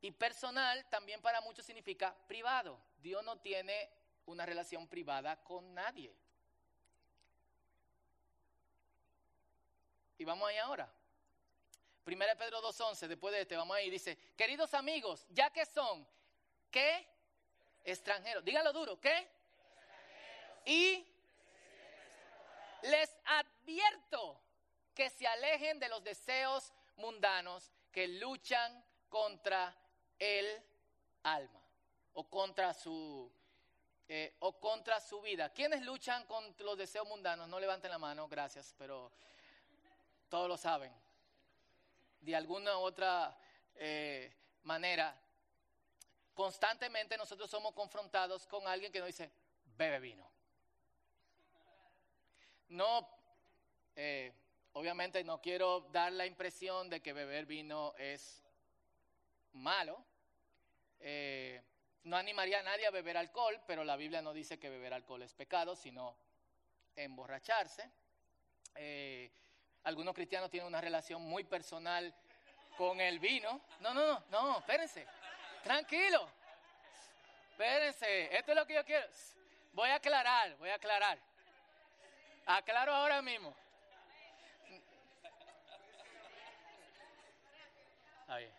[0.03, 2.79] Y personal también para muchos significa privado.
[3.01, 3.89] Dios no tiene
[4.27, 6.15] una relación privada con nadie.
[10.19, 10.93] Y vamos ahí ahora.
[12.05, 16.07] Primera Pedro 2.11, después de este, vamos ahí, dice, queridos amigos, ya que son,
[16.71, 17.07] ¿qué?
[17.85, 18.45] Extranjeros.
[18.45, 19.29] Díganlo duro, ¿qué?
[20.65, 21.07] Y
[22.83, 24.41] les advierto
[24.95, 29.77] que se alejen de los deseos mundanos que luchan contra
[30.19, 30.63] el
[31.23, 31.63] alma
[32.15, 33.31] o contra su
[34.09, 35.53] eh, o contra su vida.
[35.53, 37.49] ¿Quiénes luchan contra los deseos mundanos?
[37.49, 39.13] No levanten la mano, gracias, pero
[40.29, 40.93] todos lo saben.
[42.21, 43.37] De alguna u otra
[43.75, 45.17] eh, manera,
[46.35, 49.31] constantemente nosotros somos confrontados con alguien que nos dice,
[49.77, 50.31] bebe vino.
[52.69, 53.09] No,
[53.97, 54.33] eh,
[54.73, 58.43] obviamente no quiero dar la impresión de que beber vino es
[59.53, 60.05] malo.
[61.01, 61.63] Eh,
[62.05, 65.23] no animaría a nadie a beber alcohol, pero la Biblia no dice que beber alcohol
[65.23, 66.17] es pecado, sino
[66.97, 67.91] emborracharse.
[69.85, 72.15] Algunos cristianos tienen una relación muy personal
[72.77, 73.61] con el vino.
[73.81, 75.07] No, no, no, no, espérense.
[75.63, 76.29] Tranquilo.
[77.51, 79.07] Espérense, esto es lo que yo quiero.
[79.73, 81.19] Voy a aclarar, voy a aclarar.
[82.47, 83.55] Aclaro ahora mismo.
[88.29, 88.51] Ahí.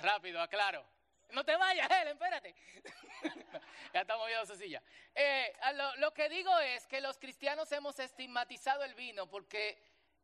[0.00, 0.84] Rápido, aclaro.
[1.30, 2.54] No te vayas, Helen, espérate.
[3.94, 4.82] ya estamos viendo su silla.
[5.14, 5.54] Eh,
[5.96, 9.78] lo que digo es que los cristianos hemos estigmatizado el vino porque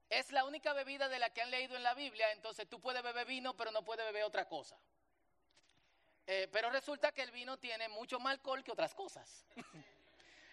[0.08, 3.02] es la única bebida de la que han leído en la Biblia, entonces tú puedes
[3.02, 4.78] beber vino, pero no puedes beber otra cosa.
[6.26, 9.46] Eh, pero resulta que el vino tiene mucho más alcohol que otras cosas.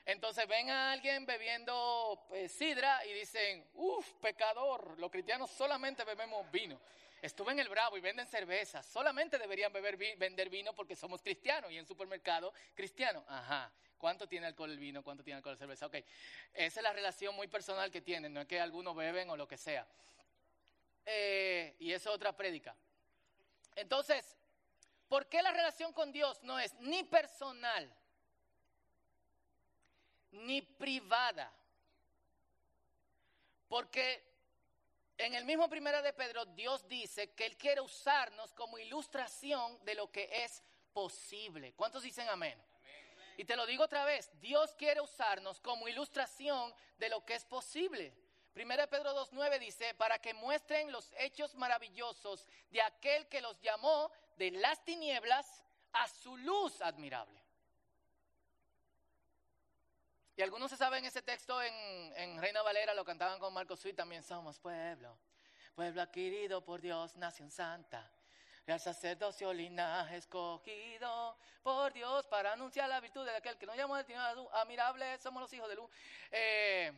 [0.05, 6.49] Entonces ven a alguien bebiendo eh, sidra y dicen, uff, pecador, los cristianos solamente bebemos
[6.51, 6.79] vino.
[7.21, 11.71] Estuve en el Bravo y venden cerveza, solamente deberían beber vender vino porque somos cristianos
[11.71, 13.25] y en supermercado cristiano.
[13.27, 15.03] Ajá, ¿cuánto tiene alcohol el vino?
[15.03, 15.85] ¿Cuánto tiene alcohol la cerveza?
[15.87, 15.95] Ok,
[16.53, 19.47] esa es la relación muy personal que tienen, no es que algunos beben o lo
[19.47, 19.87] que sea.
[21.05, 22.75] Eh, y eso es otra prédica.
[23.75, 24.37] Entonces,
[25.07, 27.93] ¿por qué la relación con Dios no es ni personal?
[30.43, 31.51] ni privada.
[33.67, 34.23] Porque
[35.17, 39.95] en el mismo primero de Pedro, Dios dice que Él quiere usarnos como ilustración de
[39.95, 40.61] lo que es
[40.93, 41.73] posible.
[41.73, 42.61] ¿Cuántos dicen amén?
[43.37, 47.45] Y te lo digo otra vez, Dios quiere usarnos como ilustración de lo que es
[47.45, 48.13] posible.
[48.53, 53.59] Primero de Pedro 2.9 dice, para que muestren los hechos maravillosos de aquel que los
[53.59, 57.45] llamó de las tinieblas a su luz admirable.
[60.37, 64.21] Y algunos se saben ese texto en, Reina Valera, lo cantaban con Marco Suí, también
[64.21, 65.17] somos pueblo,
[65.75, 68.11] pueblo adquirido por Dios, nación santa,
[68.65, 73.95] real sacerdocio, linaje escogido por Dios para anunciar la virtud de aquel que nos llamó
[73.95, 75.89] del la luz, admirable, somos los hijos de luz.
[76.31, 76.91] Eh,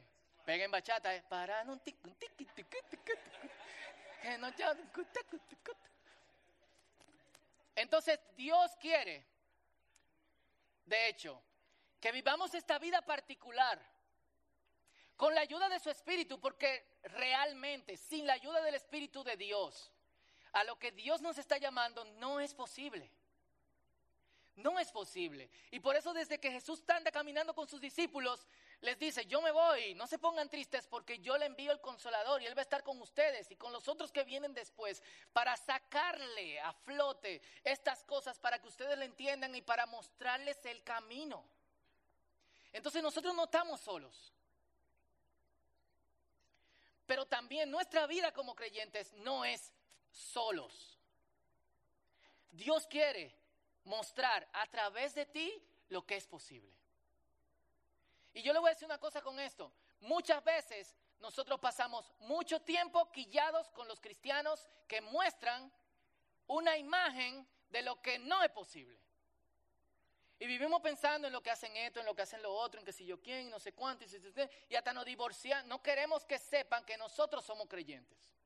[0.45, 1.65] peguen bachata, eh, para
[7.75, 9.25] Entonces Dios quiere,
[10.85, 11.41] de hecho,
[11.99, 13.79] que vivamos esta vida particular
[15.17, 19.91] con la ayuda de su Espíritu, porque realmente sin la ayuda del Espíritu de Dios,
[20.57, 23.11] a lo que Dios nos está llamando no es posible.
[24.55, 25.51] No es posible.
[25.69, 28.47] Y por eso desde que Jesús anda caminando con sus discípulos,
[28.81, 32.41] les dice, yo me voy, no se pongan tristes porque yo le envío el consolador
[32.41, 35.55] y Él va a estar con ustedes y con los otros que vienen después para
[35.57, 41.47] sacarle a flote estas cosas, para que ustedes le entiendan y para mostrarles el camino.
[42.73, 44.33] Entonces nosotros no estamos solos.
[47.05, 49.71] Pero también nuestra vida como creyentes no es
[50.17, 50.97] solos.
[52.51, 53.35] Dios quiere
[53.83, 56.73] mostrar a través de ti lo que es posible.
[58.33, 59.71] Y yo le voy a decir una cosa con esto.
[60.01, 65.71] Muchas veces nosotros pasamos mucho tiempo quillados con los cristianos que muestran
[66.47, 68.97] una imagen de lo que no es posible.
[70.39, 72.85] Y vivimos pensando en lo que hacen esto, en lo que hacen lo otro, en
[72.85, 75.67] que si yo quién, no sé cuánto, y, hasta nos divorcian.
[75.67, 78.36] No queremos que sepan que nosotros somos creyentes.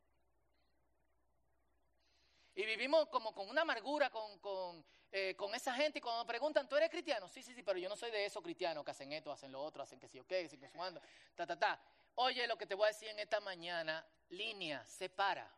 [2.54, 6.28] Y vivimos como con una amargura con, con, eh, con, esa gente y cuando nos
[6.28, 7.28] preguntan, ¿tú eres cristiano?
[7.30, 9.62] Sí, sí, sí, pero yo no soy de esos cristianos que hacen esto, hacen lo
[9.62, 11.02] otro, hacen que si yo qué, que cuando,
[11.36, 11.80] ta, ta, ta.
[12.16, 15.50] Oye, lo que te voy a decir en esta mañana, línea, separa.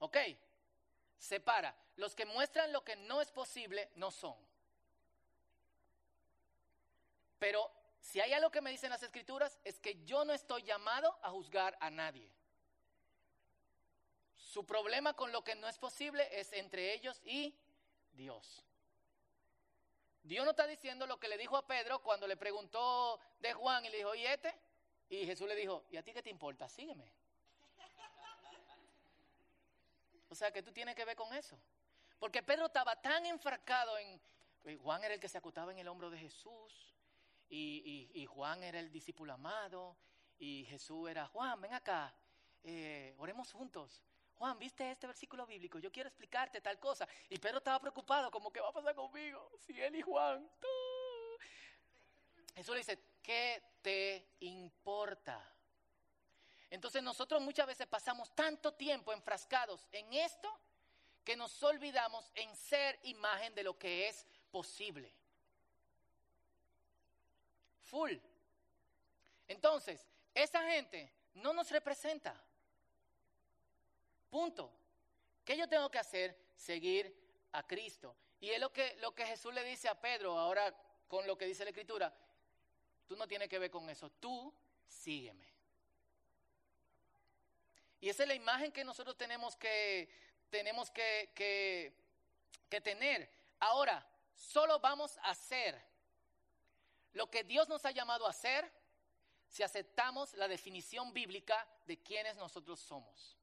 [0.00, 0.16] ¿Ok?
[1.18, 1.74] Separa.
[1.96, 4.36] Los que muestran lo que no es posible no son.
[7.38, 7.70] Pero
[8.00, 11.30] si hay algo que me dicen las escrituras es que yo no estoy llamado a
[11.30, 12.28] juzgar a nadie.
[14.38, 17.54] Su problema con lo que no es posible es entre ellos y
[18.12, 18.64] Dios.
[20.22, 23.84] Dios no está diciendo lo que le dijo a Pedro cuando le preguntó de Juan
[23.84, 24.54] y le dijo, ¿y este?
[25.08, 26.68] Y Jesús le dijo, ¿y a ti qué te importa?
[26.68, 27.12] Sígueme.
[30.30, 31.58] O sea que tú tienes que ver con eso.
[32.18, 34.20] Porque Pedro estaba tan enfracado en...
[34.82, 36.94] Juan era el que se acotaba en el hombro de Jesús
[37.48, 39.96] y, Juan era el discípulo amado
[40.38, 42.14] y Jesús era, Juan, ven acá,
[42.62, 44.04] eh, oremos juntos.
[44.38, 45.78] Juan, ¿viste este versículo bíblico?
[45.78, 47.06] Yo quiero explicarte tal cosa.
[47.28, 50.48] Y Pedro estaba preocupado, como que va a pasar conmigo, si él y Juan.
[52.54, 55.44] Jesús le dice, ¿qué te importa?
[56.70, 60.48] Entonces nosotros muchas veces pasamos tanto tiempo enfrascados en esto
[61.24, 65.12] que nos olvidamos en ser imagen de lo que es posible
[67.88, 68.12] full.
[69.48, 72.34] Entonces, esa gente no nos representa.
[74.30, 74.72] Punto.
[75.44, 76.36] ¿Qué yo tengo que hacer?
[76.54, 77.14] Seguir
[77.52, 78.14] a Cristo.
[78.40, 80.74] Y es lo que, lo que Jesús le dice a Pedro ahora
[81.08, 82.14] con lo que dice la Escritura.
[83.06, 84.10] Tú no tienes que ver con eso.
[84.10, 84.52] Tú
[84.86, 85.46] sígueme.
[88.00, 90.08] Y esa es la imagen que nosotros tenemos que,
[90.50, 91.92] tenemos que, que,
[92.68, 93.28] que tener.
[93.58, 95.82] Ahora, solo vamos a hacer
[97.14, 98.70] lo que Dios nos ha llamado a hacer
[99.48, 103.37] si aceptamos la definición bíblica de quienes nosotros somos.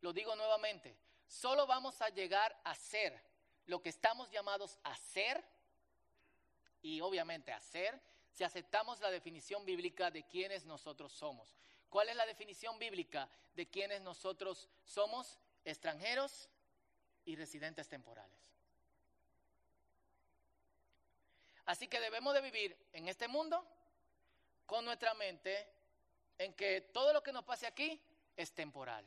[0.00, 0.96] Lo digo nuevamente,
[1.26, 3.20] solo vamos a llegar a ser
[3.66, 5.44] lo que estamos llamados a ser
[6.82, 8.00] y obviamente a hacer
[8.32, 11.56] si aceptamos la definición bíblica de quienes nosotros somos.
[11.88, 15.38] ¿Cuál es la definición bíblica de quienes nosotros somos?
[15.64, 16.48] Extranjeros
[17.24, 18.38] y residentes temporales.
[21.66, 23.64] Así que debemos de vivir en este mundo
[24.66, 25.68] con nuestra mente
[26.38, 28.00] en que todo lo que nos pase aquí
[28.36, 29.06] es temporal.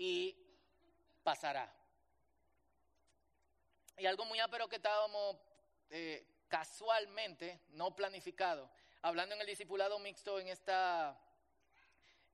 [0.00, 0.34] Y
[1.22, 1.70] pasará.
[3.98, 5.36] Y algo muy ápero que estábamos
[5.90, 8.70] eh, casualmente, no planificado,
[9.02, 11.20] hablando en el discipulado mixto en esta,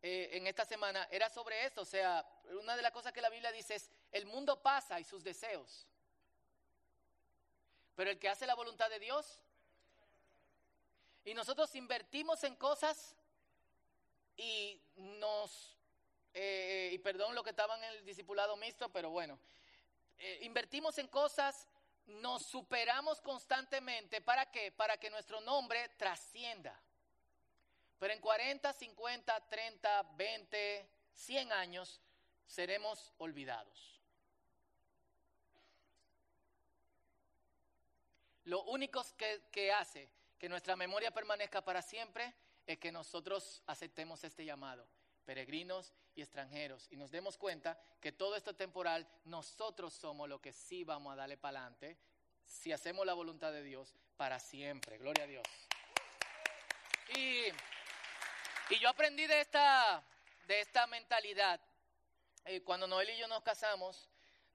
[0.00, 1.80] eh, en esta semana, era sobre esto.
[1.80, 2.24] O sea,
[2.60, 5.88] una de las cosas que la Biblia dice es, el mundo pasa y sus deseos.
[7.96, 9.42] Pero el que hace la voluntad de Dios,
[11.24, 13.16] y nosotros invertimos en cosas
[14.36, 15.75] y nos,
[16.39, 19.39] eh, y perdón lo que estaba en el discipulado mixto, pero bueno,
[20.18, 21.66] eh, invertimos en cosas,
[22.05, 24.20] nos superamos constantemente.
[24.20, 24.70] ¿Para qué?
[24.70, 26.78] Para que nuestro nombre trascienda.
[27.99, 32.03] Pero en 40, 50, 30, 20, 100 años
[32.47, 33.99] seremos olvidados.
[38.45, 39.03] Lo único
[39.51, 42.34] que hace que nuestra memoria permanezca para siempre
[42.66, 44.87] es que nosotros aceptemos este llamado
[45.26, 50.52] peregrinos y extranjeros, y nos demos cuenta que todo esto temporal, nosotros somos los que
[50.52, 51.98] sí vamos a darle para adelante,
[52.46, 54.96] si hacemos la voluntad de Dios para siempre.
[54.98, 55.46] Gloria a Dios.
[57.16, 57.42] Y,
[58.72, 60.02] y yo aprendí de esta,
[60.46, 61.60] de esta mentalidad.
[62.44, 64.08] Eh, cuando Noel y yo nos casamos,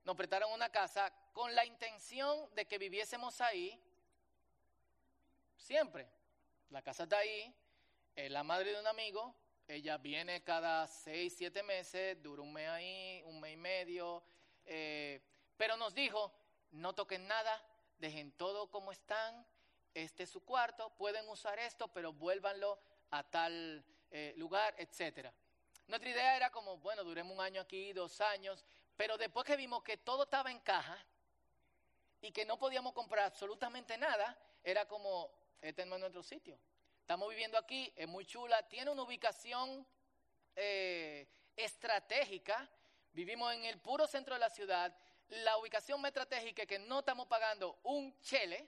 [0.06, 3.78] nos prestaron una casa con la intención de que viviésemos ahí
[5.58, 6.08] siempre.
[6.70, 7.54] La casa está ahí,
[8.16, 9.36] es la madre de un amigo,
[9.68, 14.24] ella viene cada seis, siete meses, dura un mes ahí, un mes y medio,
[14.66, 15.22] eh,
[15.58, 16.34] pero nos dijo,
[16.72, 17.64] no toquen nada,
[17.98, 19.46] dejen todo como están,
[19.94, 22.80] este es su cuarto, pueden usar esto, pero vuélvanlo
[23.12, 25.34] a tal eh, lugar, etcétera.
[25.88, 29.84] Nuestra idea era como, bueno, duremos un año aquí, dos años, pero después que vimos
[29.84, 30.98] que todo estaba en caja
[32.22, 35.32] y que no podíamos comprar absolutamente nada, era como,
[35.62, 36.58] este no es nuestro sitio.
[37.12, 39.86] Estamos viviendo aquí, es muy chula, tiene una ubicación
[40.56, 42.70] eh, estratégica.
[43.12, 44.96] Vivimos en el puro centro de la ciudad.
[45.28, 48.66] La ubicación más estratégica es que no estamos pagando un chele.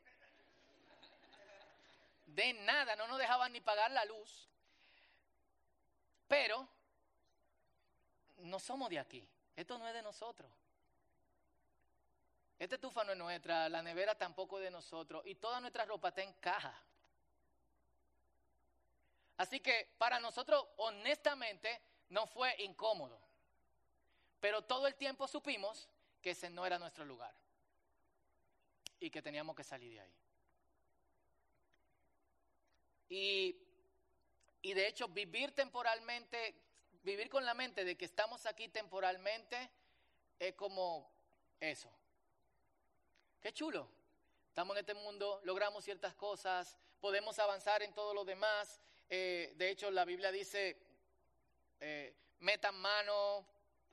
[2.25, 4.49] De nada, no nos dejaban ni pagar la luz.
[6.27, 6.67] Pero
[8.39, 9.25] no somos de aquí.
[9.55, 10.51] Esto no es de nosotros.
[12.59, 16.09] Esta estufa no es nuestra, la nevera tampoco es de nosotros y toda nuestra ropa
[16.09, 16.77] está en caja.
[19.37, 23.19] Así que para nosotros, honestamente, no fue incómodo.
[24.39, 25.89] Pero todo el tiempo supimos
[26.21, 27.33] que ese no era nuestro lugar
[28.99, 30.15] y que teníamos que salir de ahí.
[33.09, 33.57] Y,
[34.61, 36.55] y de hecho, vivir temporalmente,
[37.03, 39.69] vivir con la mente de que estamos aquí temporalmente,
[40.39, 41.11] es como
[41.59, 41.91] eso.
[43.41, 43.89] Qué chulo.
[44.49, 48.79] Estamos en este mundo, logramos ciertas cosas, podemos avanzar en todo lo demás.
[49.09, 50.77] Eh, de hecho, la Biblia dice,
[51.79, 53.45] eh, metan mano,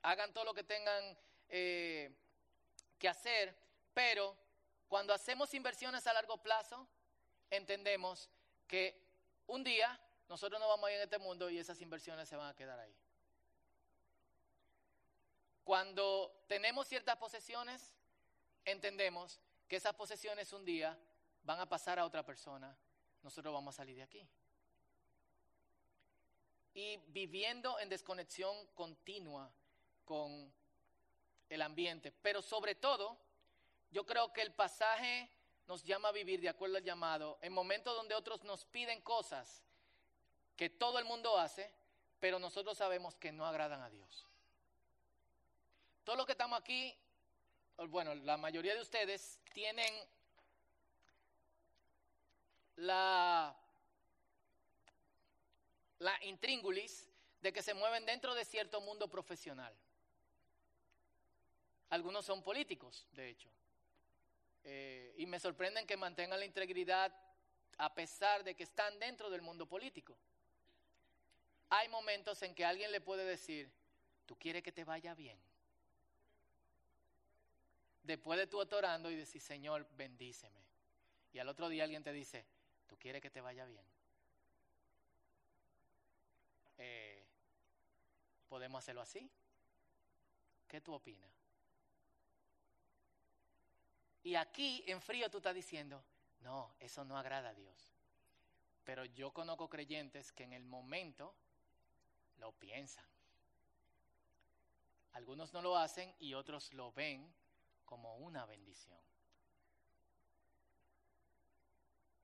[0.02, 1.16] hagan todo lo que tengan
[1.48, 2.11] eh,
[2.98, 3.54] que hacer,
[3.92, 4.36] pero
[4.88, 6.88] cuando hacemos inversiones a largo plazo,
[7.50, 8.30] entendemos
[8.66, 9.00] que
[9.46, 12.48] un día nosotros no vamos a ir en este mundo y esas inversiones se van
[12.48, 12.96] a quedar ahí.
[15.64, 17.94] Cuando tenemos ciertas posesiones,
[18.64, 20.98] entendemos que esas posesiones un día
[21.42, 22.76] van a pasar a otra persona,
[23.22, 24.28] nosotros vamos a salir de aquí.
[26.75, 29.51] Y viviendo en desconexión continua
[30.05, 30.53] con
[31.49, 33.18] el ambiente, pero sobre todo,
[33.91, 35.29] yo creo que el pasaje
[35.66, 39.64] nos llama a vivir de acuerdo al llamado en momentos donde otros nos piden cosas
[40.57, 41.73] que todo el mundo hace,
[42.21, 44.27] pero nosotros sabemos que no agradan a Dios.
[46.05, 46.97] Todo lo que estamos aquí
[47.89, 49.93] bueno, la mayoría de ustedes tienen
[52.77, 53.57] la,
[56.01, 57.09] la intríngulis
[57.40, 59.74] de que se mueven dentro de cierto mundo profesional.
[61.88, 63.48] Algunos son políticos, de hecho.
[64.64, 67.14] Eh, y me sorprenden que mantengan la integridad
[67.78, 70.16] a pesar de que están dentro del mundo político.
[71.70, 73.70] Hay momentos en que alguien le puede decir,
[74.26, 75.40] tú quieres que te vaya bien
[78.11, 80.61] después de tú orando y decir, Señor, bendíceme.
[81.32, 82.44] Y al otro día alguien te dice,
[82.88, 83.84] ¿tú quieres que te vaya bien?
[86.78, 87.22] Eh,
[88.51, 89.30] ¿Podemos hacerlo así?
[90.66, 91.30] ¿Qué tú opinas?
[94.24, 96.03] Y aquí en frío tú estás diciendo,
[96.40, 97.94] no, eso no agrada a Dios.
[98.84, 101.32] Pero yo conozco creyentes que en el momento
[102.38, 103.05] lo piensan.
[105.12, 107.32] Algunos no lo hacen y otros lo ven
[107.84, 108.98] como una bendición.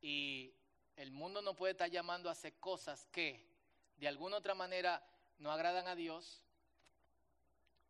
[0.01, 0.53] Y
[0.97, 3.47] el mundo no puede estar llamando a hacer cosas que
[3.97, 5.01] de alguna otra manera
[5.39, 6.43] no agradan a Dios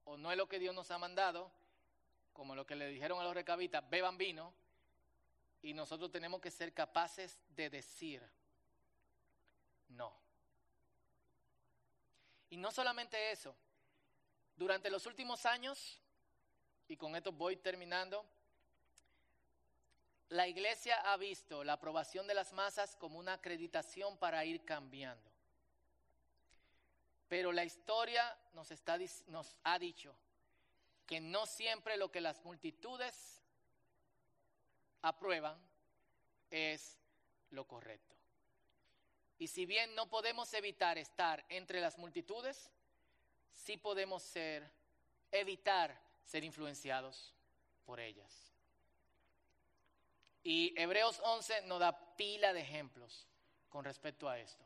[0.05, 1.51] o no es lo que Dios nos ha mandado,
[2.32, 4.53] como lo que le dijeron a los recabitas, beban vino,
[5.62, 8.22] y nosotros tenemos que ser capaces de decir
[9.88, 10.12] no.
[12.51, 13.57] Y no solamente eso,
[14.57, 16.01] durante los últimos años,
[16.88, 18.24] y con esto voy terminando,
[20.28, 25.26] la iglesia ha visto la aprobación de las masas como una acreditación para ir cambiando.
[27.29, 30.16] Pero la historia nos, está, nos ha dicho
[31.07, 33.43] que no siempre lo que las multitudes
[35.03, 35.59] aprueban
[36.51, 36.99] es
[37.51, 38.14] lo correcto.
[39.39, 42.70] Y si bien no podemos evitar estar entre las multitudes,
[43.53, 44.68] sí podemos ser,
[45.31, 47.35] evitar ser influenciados
[47.85, 48.53] por ellas.
[50.43, 53.27] Y Hebreos 11 nos da pila de ejemplos
[53.68, 54.66] con respecto a esto.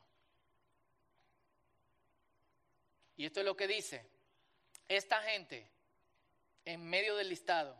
[3.21, 4.03] Y esto es lo que dice,
[4.87, 5.69] esta gente
[6.65, 7.77] en medio del listado,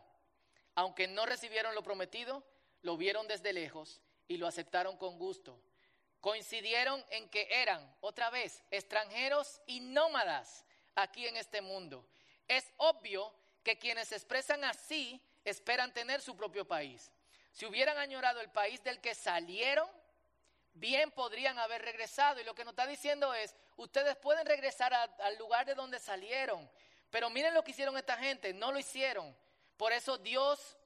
[0.75, 2.43] aunque no recibieron lo prometido,
[2.83, 5.59] lo vieron desde lejos y lo aceptaron con gusto.
[6.19, 10.63] Coincidieron en que eran, otra vez, extranjeros y nómadas
[10.93, 12.07] aquí en este mundo.
[12.47, 13.33] Es obvio
[13.63, 17.11] que quienes expresan así esperan tener su propio país.
[17.51, 19.89] Si hubieran añorado el país del que salieron,
[20.73, 22.39] bien podrían haber regresado.
[22.39, 26.69] Y lo que nos está diciendo es, ustedes pueden regresar al lugar de donde salieron.
[27.09, 29.35] Pero miren lo que hicieron esta gente, no lo hicieron.
[29.77, 30.77] Por eso Dios,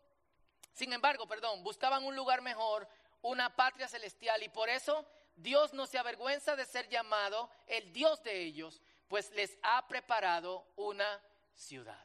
[0.73, 2.87] sin embargo, perdón, buscaban un lugar mejor,
[3.21, 4.41] una patria celestial.
[4.41, 5.05] Y por eso
[5.35, 10.65] Dios no se avergüenza de ser llamado el Dios de ellos, pues les ha preparado
[10.75, 11.21] una
[11.53, 12.03] ciudad.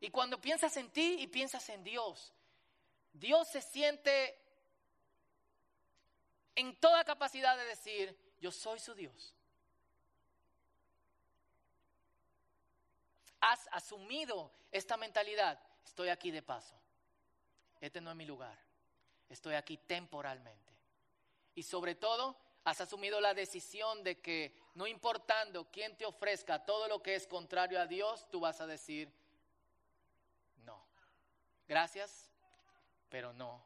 [0.00, 2.32] Y cuando piensas en ti y piensas en Dios,
[3.12, 4.41] Dios se siente
[6.54, 9.34] en toda capacidad de decir, yo soy su Dios.
[13.40, 16.76] Has asumido esta mentalidad, estoy aquí de paso.
[17.80, 18.56] Este no es mi lugar.
[19.28, 20.72] Estoy aquí temporalmente.
[21.54, 26.86] Y sobre todo, has asumido la decisión de que no importando quién te ofrezca todo
[26.86, 29.12] lo que es contrario a Dios, tú vas a decir,
[30.64, 30.86] no.
[31.66, 32.30] Gracias,
[33.08, 33.64] pero no,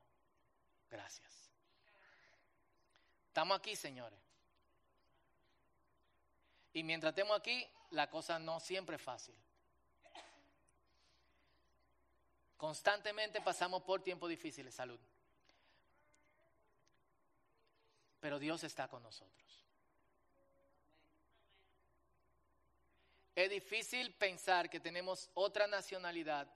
[0.91, 1.46] gracias.
[3.37, 4.19] Estamos aquí, señores.
[6.73, 9.35] Y mientras estemos aquí, la cosa no siempre es fácil.
[12.57, 14.99] Constantemente pasamos por tiempos difíciles, salud.
[18.21, 19.67] Pero Dios está con nosotros.
[23.35, 26.49] Es difícil pensar que tenemos otra nacionalidad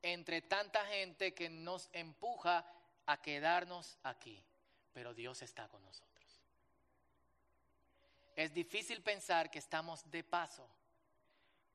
[0.00, 2.64] entre tanta gente que nos empuja
[3.04, 4.42] a quedarnos aquí
[4.92, 6.10] pero Dios está con nosotros.
[8.36, 10.68] Es difícil pensar que estamos de paso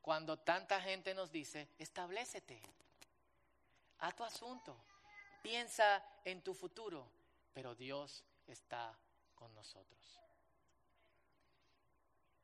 [0.01, 2.61] cuando tanta gente nos dice, establecete,
[3.99, 4.77] a tu asunto,
[5.41, 7.09] piensa en tu futuro,
[7.53, 8.97] pero Dios está
[9.33, 10.19] con nosotros.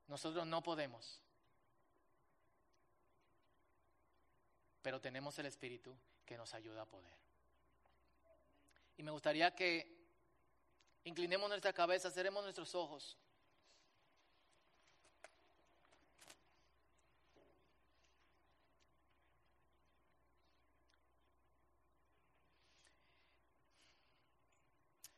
[0.08, 1.22] Nosotros no podemos,
[4.82, 5.96] pero tenemos el Espíritu
[6.26, 7.14] que nos ayuda a poder.
[8.98, 10.01] Y me gustaría que
[11.04, 13.18] Inclinemos nuestra cabeza, cerremos nuestros ojos.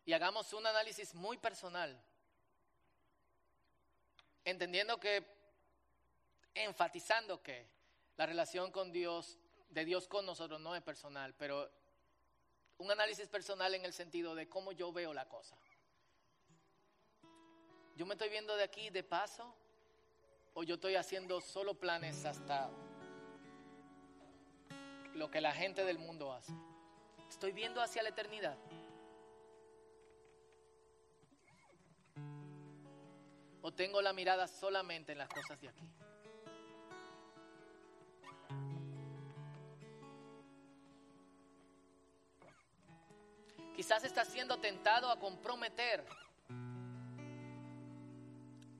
[0.06, 1.98] Y hagamos un análisis muy personal,
[4.44, 5.26] entendiendo que,
[6.54, 7.66] enfatizando que
[8.18, 9.38] la relación con Dios,
[9.70, 11.72] de Dios con nosotros no es personal, pero
[12.78, 15.56] un análisis personal en el sentido de cómo yo veo la cosa.
[17.96, 19.54] ¿Yo me estoy viendo de aquí de paso?
[20.56, 22.70] ¿O yo estoy haciendo solo planes hasta
[25.14, 26.54] lo que la gente del mundo hace?
[27.30, 28.58] ¿Estoy viendo hacia la eternidad?
[33.62, 35.88] ¿O tengo la mirada solamente en las cosas de aquí?
[43.76, 46.06] Quizás estás siendo tentado a comprometer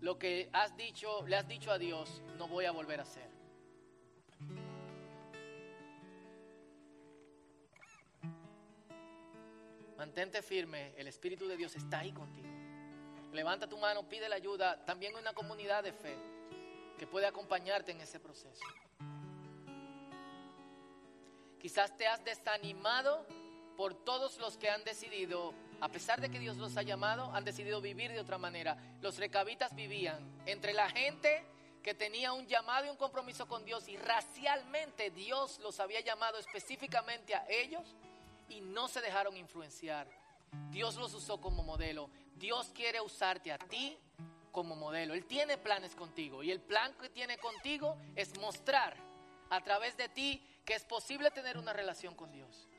[0.04, 3.30] lo que has dicho, le has dicho a Dios, no voy a volver a hacer.
[9.98, 12.50] Mantente firme, el Espíritu de Dios está ahí contigo.
[13.32, 14.84] Levanta tu mano, pide la ayuda.
[14.84, 16.18] También una comunidad de fe
[16.98, 18.66] que puede acompañarte en ese proceso.
[21.62, 23.26] Quizás te has desanimado
[23.78, 27.44] por todos los que han decidido, a pesar de que Dios los ha llamado, han
[27.44, 28.78] decidido vivir de otra manera.
[29.02, 31.44] Los recabitas vivían entre la gente
[31.84, 36.38] que tenía un llamado y un compromiso con Dios y racialmente Dios los había llamado
[36.38, 37.98] específicamente a ellos
[38.48, 40.08] y no se dejaron influenciar.
[40.72, 42.10] Dios los usó como modelo.
[42.38, 43.98] Dios quiere usarte a ti
[44.54, 45.14] como modelo.
[45.14, 48.96] Él tiene planes contigo y el plan que tiene contigo es mostrar
[49.50, 52.70] a través de ti que es posible tener una relación con Dios.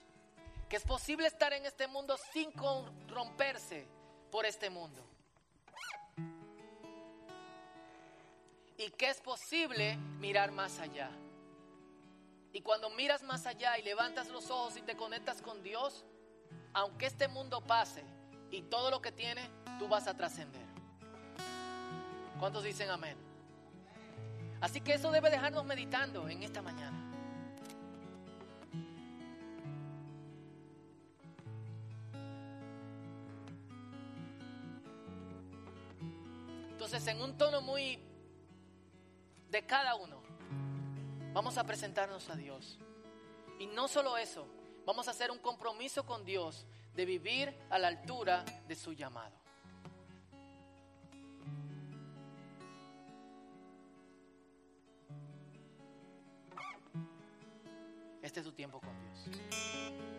[0.69, 2.53] Que es posible estar en este mundo sin
[3.09, 3.87] romperse
[4.31, 5.05] por este mundo.
[8.77, 11.11] Y que es posible mirar más allá.
[12.53, 16.05] Y cuando miras más allá y levantas los ojos y te conectas con Dios,
[16.73, 18.05] aunque este mundo pase
[18.51, 19.49] y todo lo que tiene,
[19.79, 20.63] tú vas a trascender.
[22.39, 23.17] ¿Cuántos dicen amén?
[24.61, 27.04] Así que eso debe dejarnos meditando en esta mañana.
[36.95, 37.99] En un tono muy
[39.51, 40.23] de cada uno,
[41.33, 42.79] vamos a presentarnos a Dios.
[43.59, 44.47] Y no solo eso,
[44.87, 49.35] vamos a hacer un compromiso con Dios de vivir a la altura de su llamado.
[58.23, 60.14] Este es tu tiempo con Dios.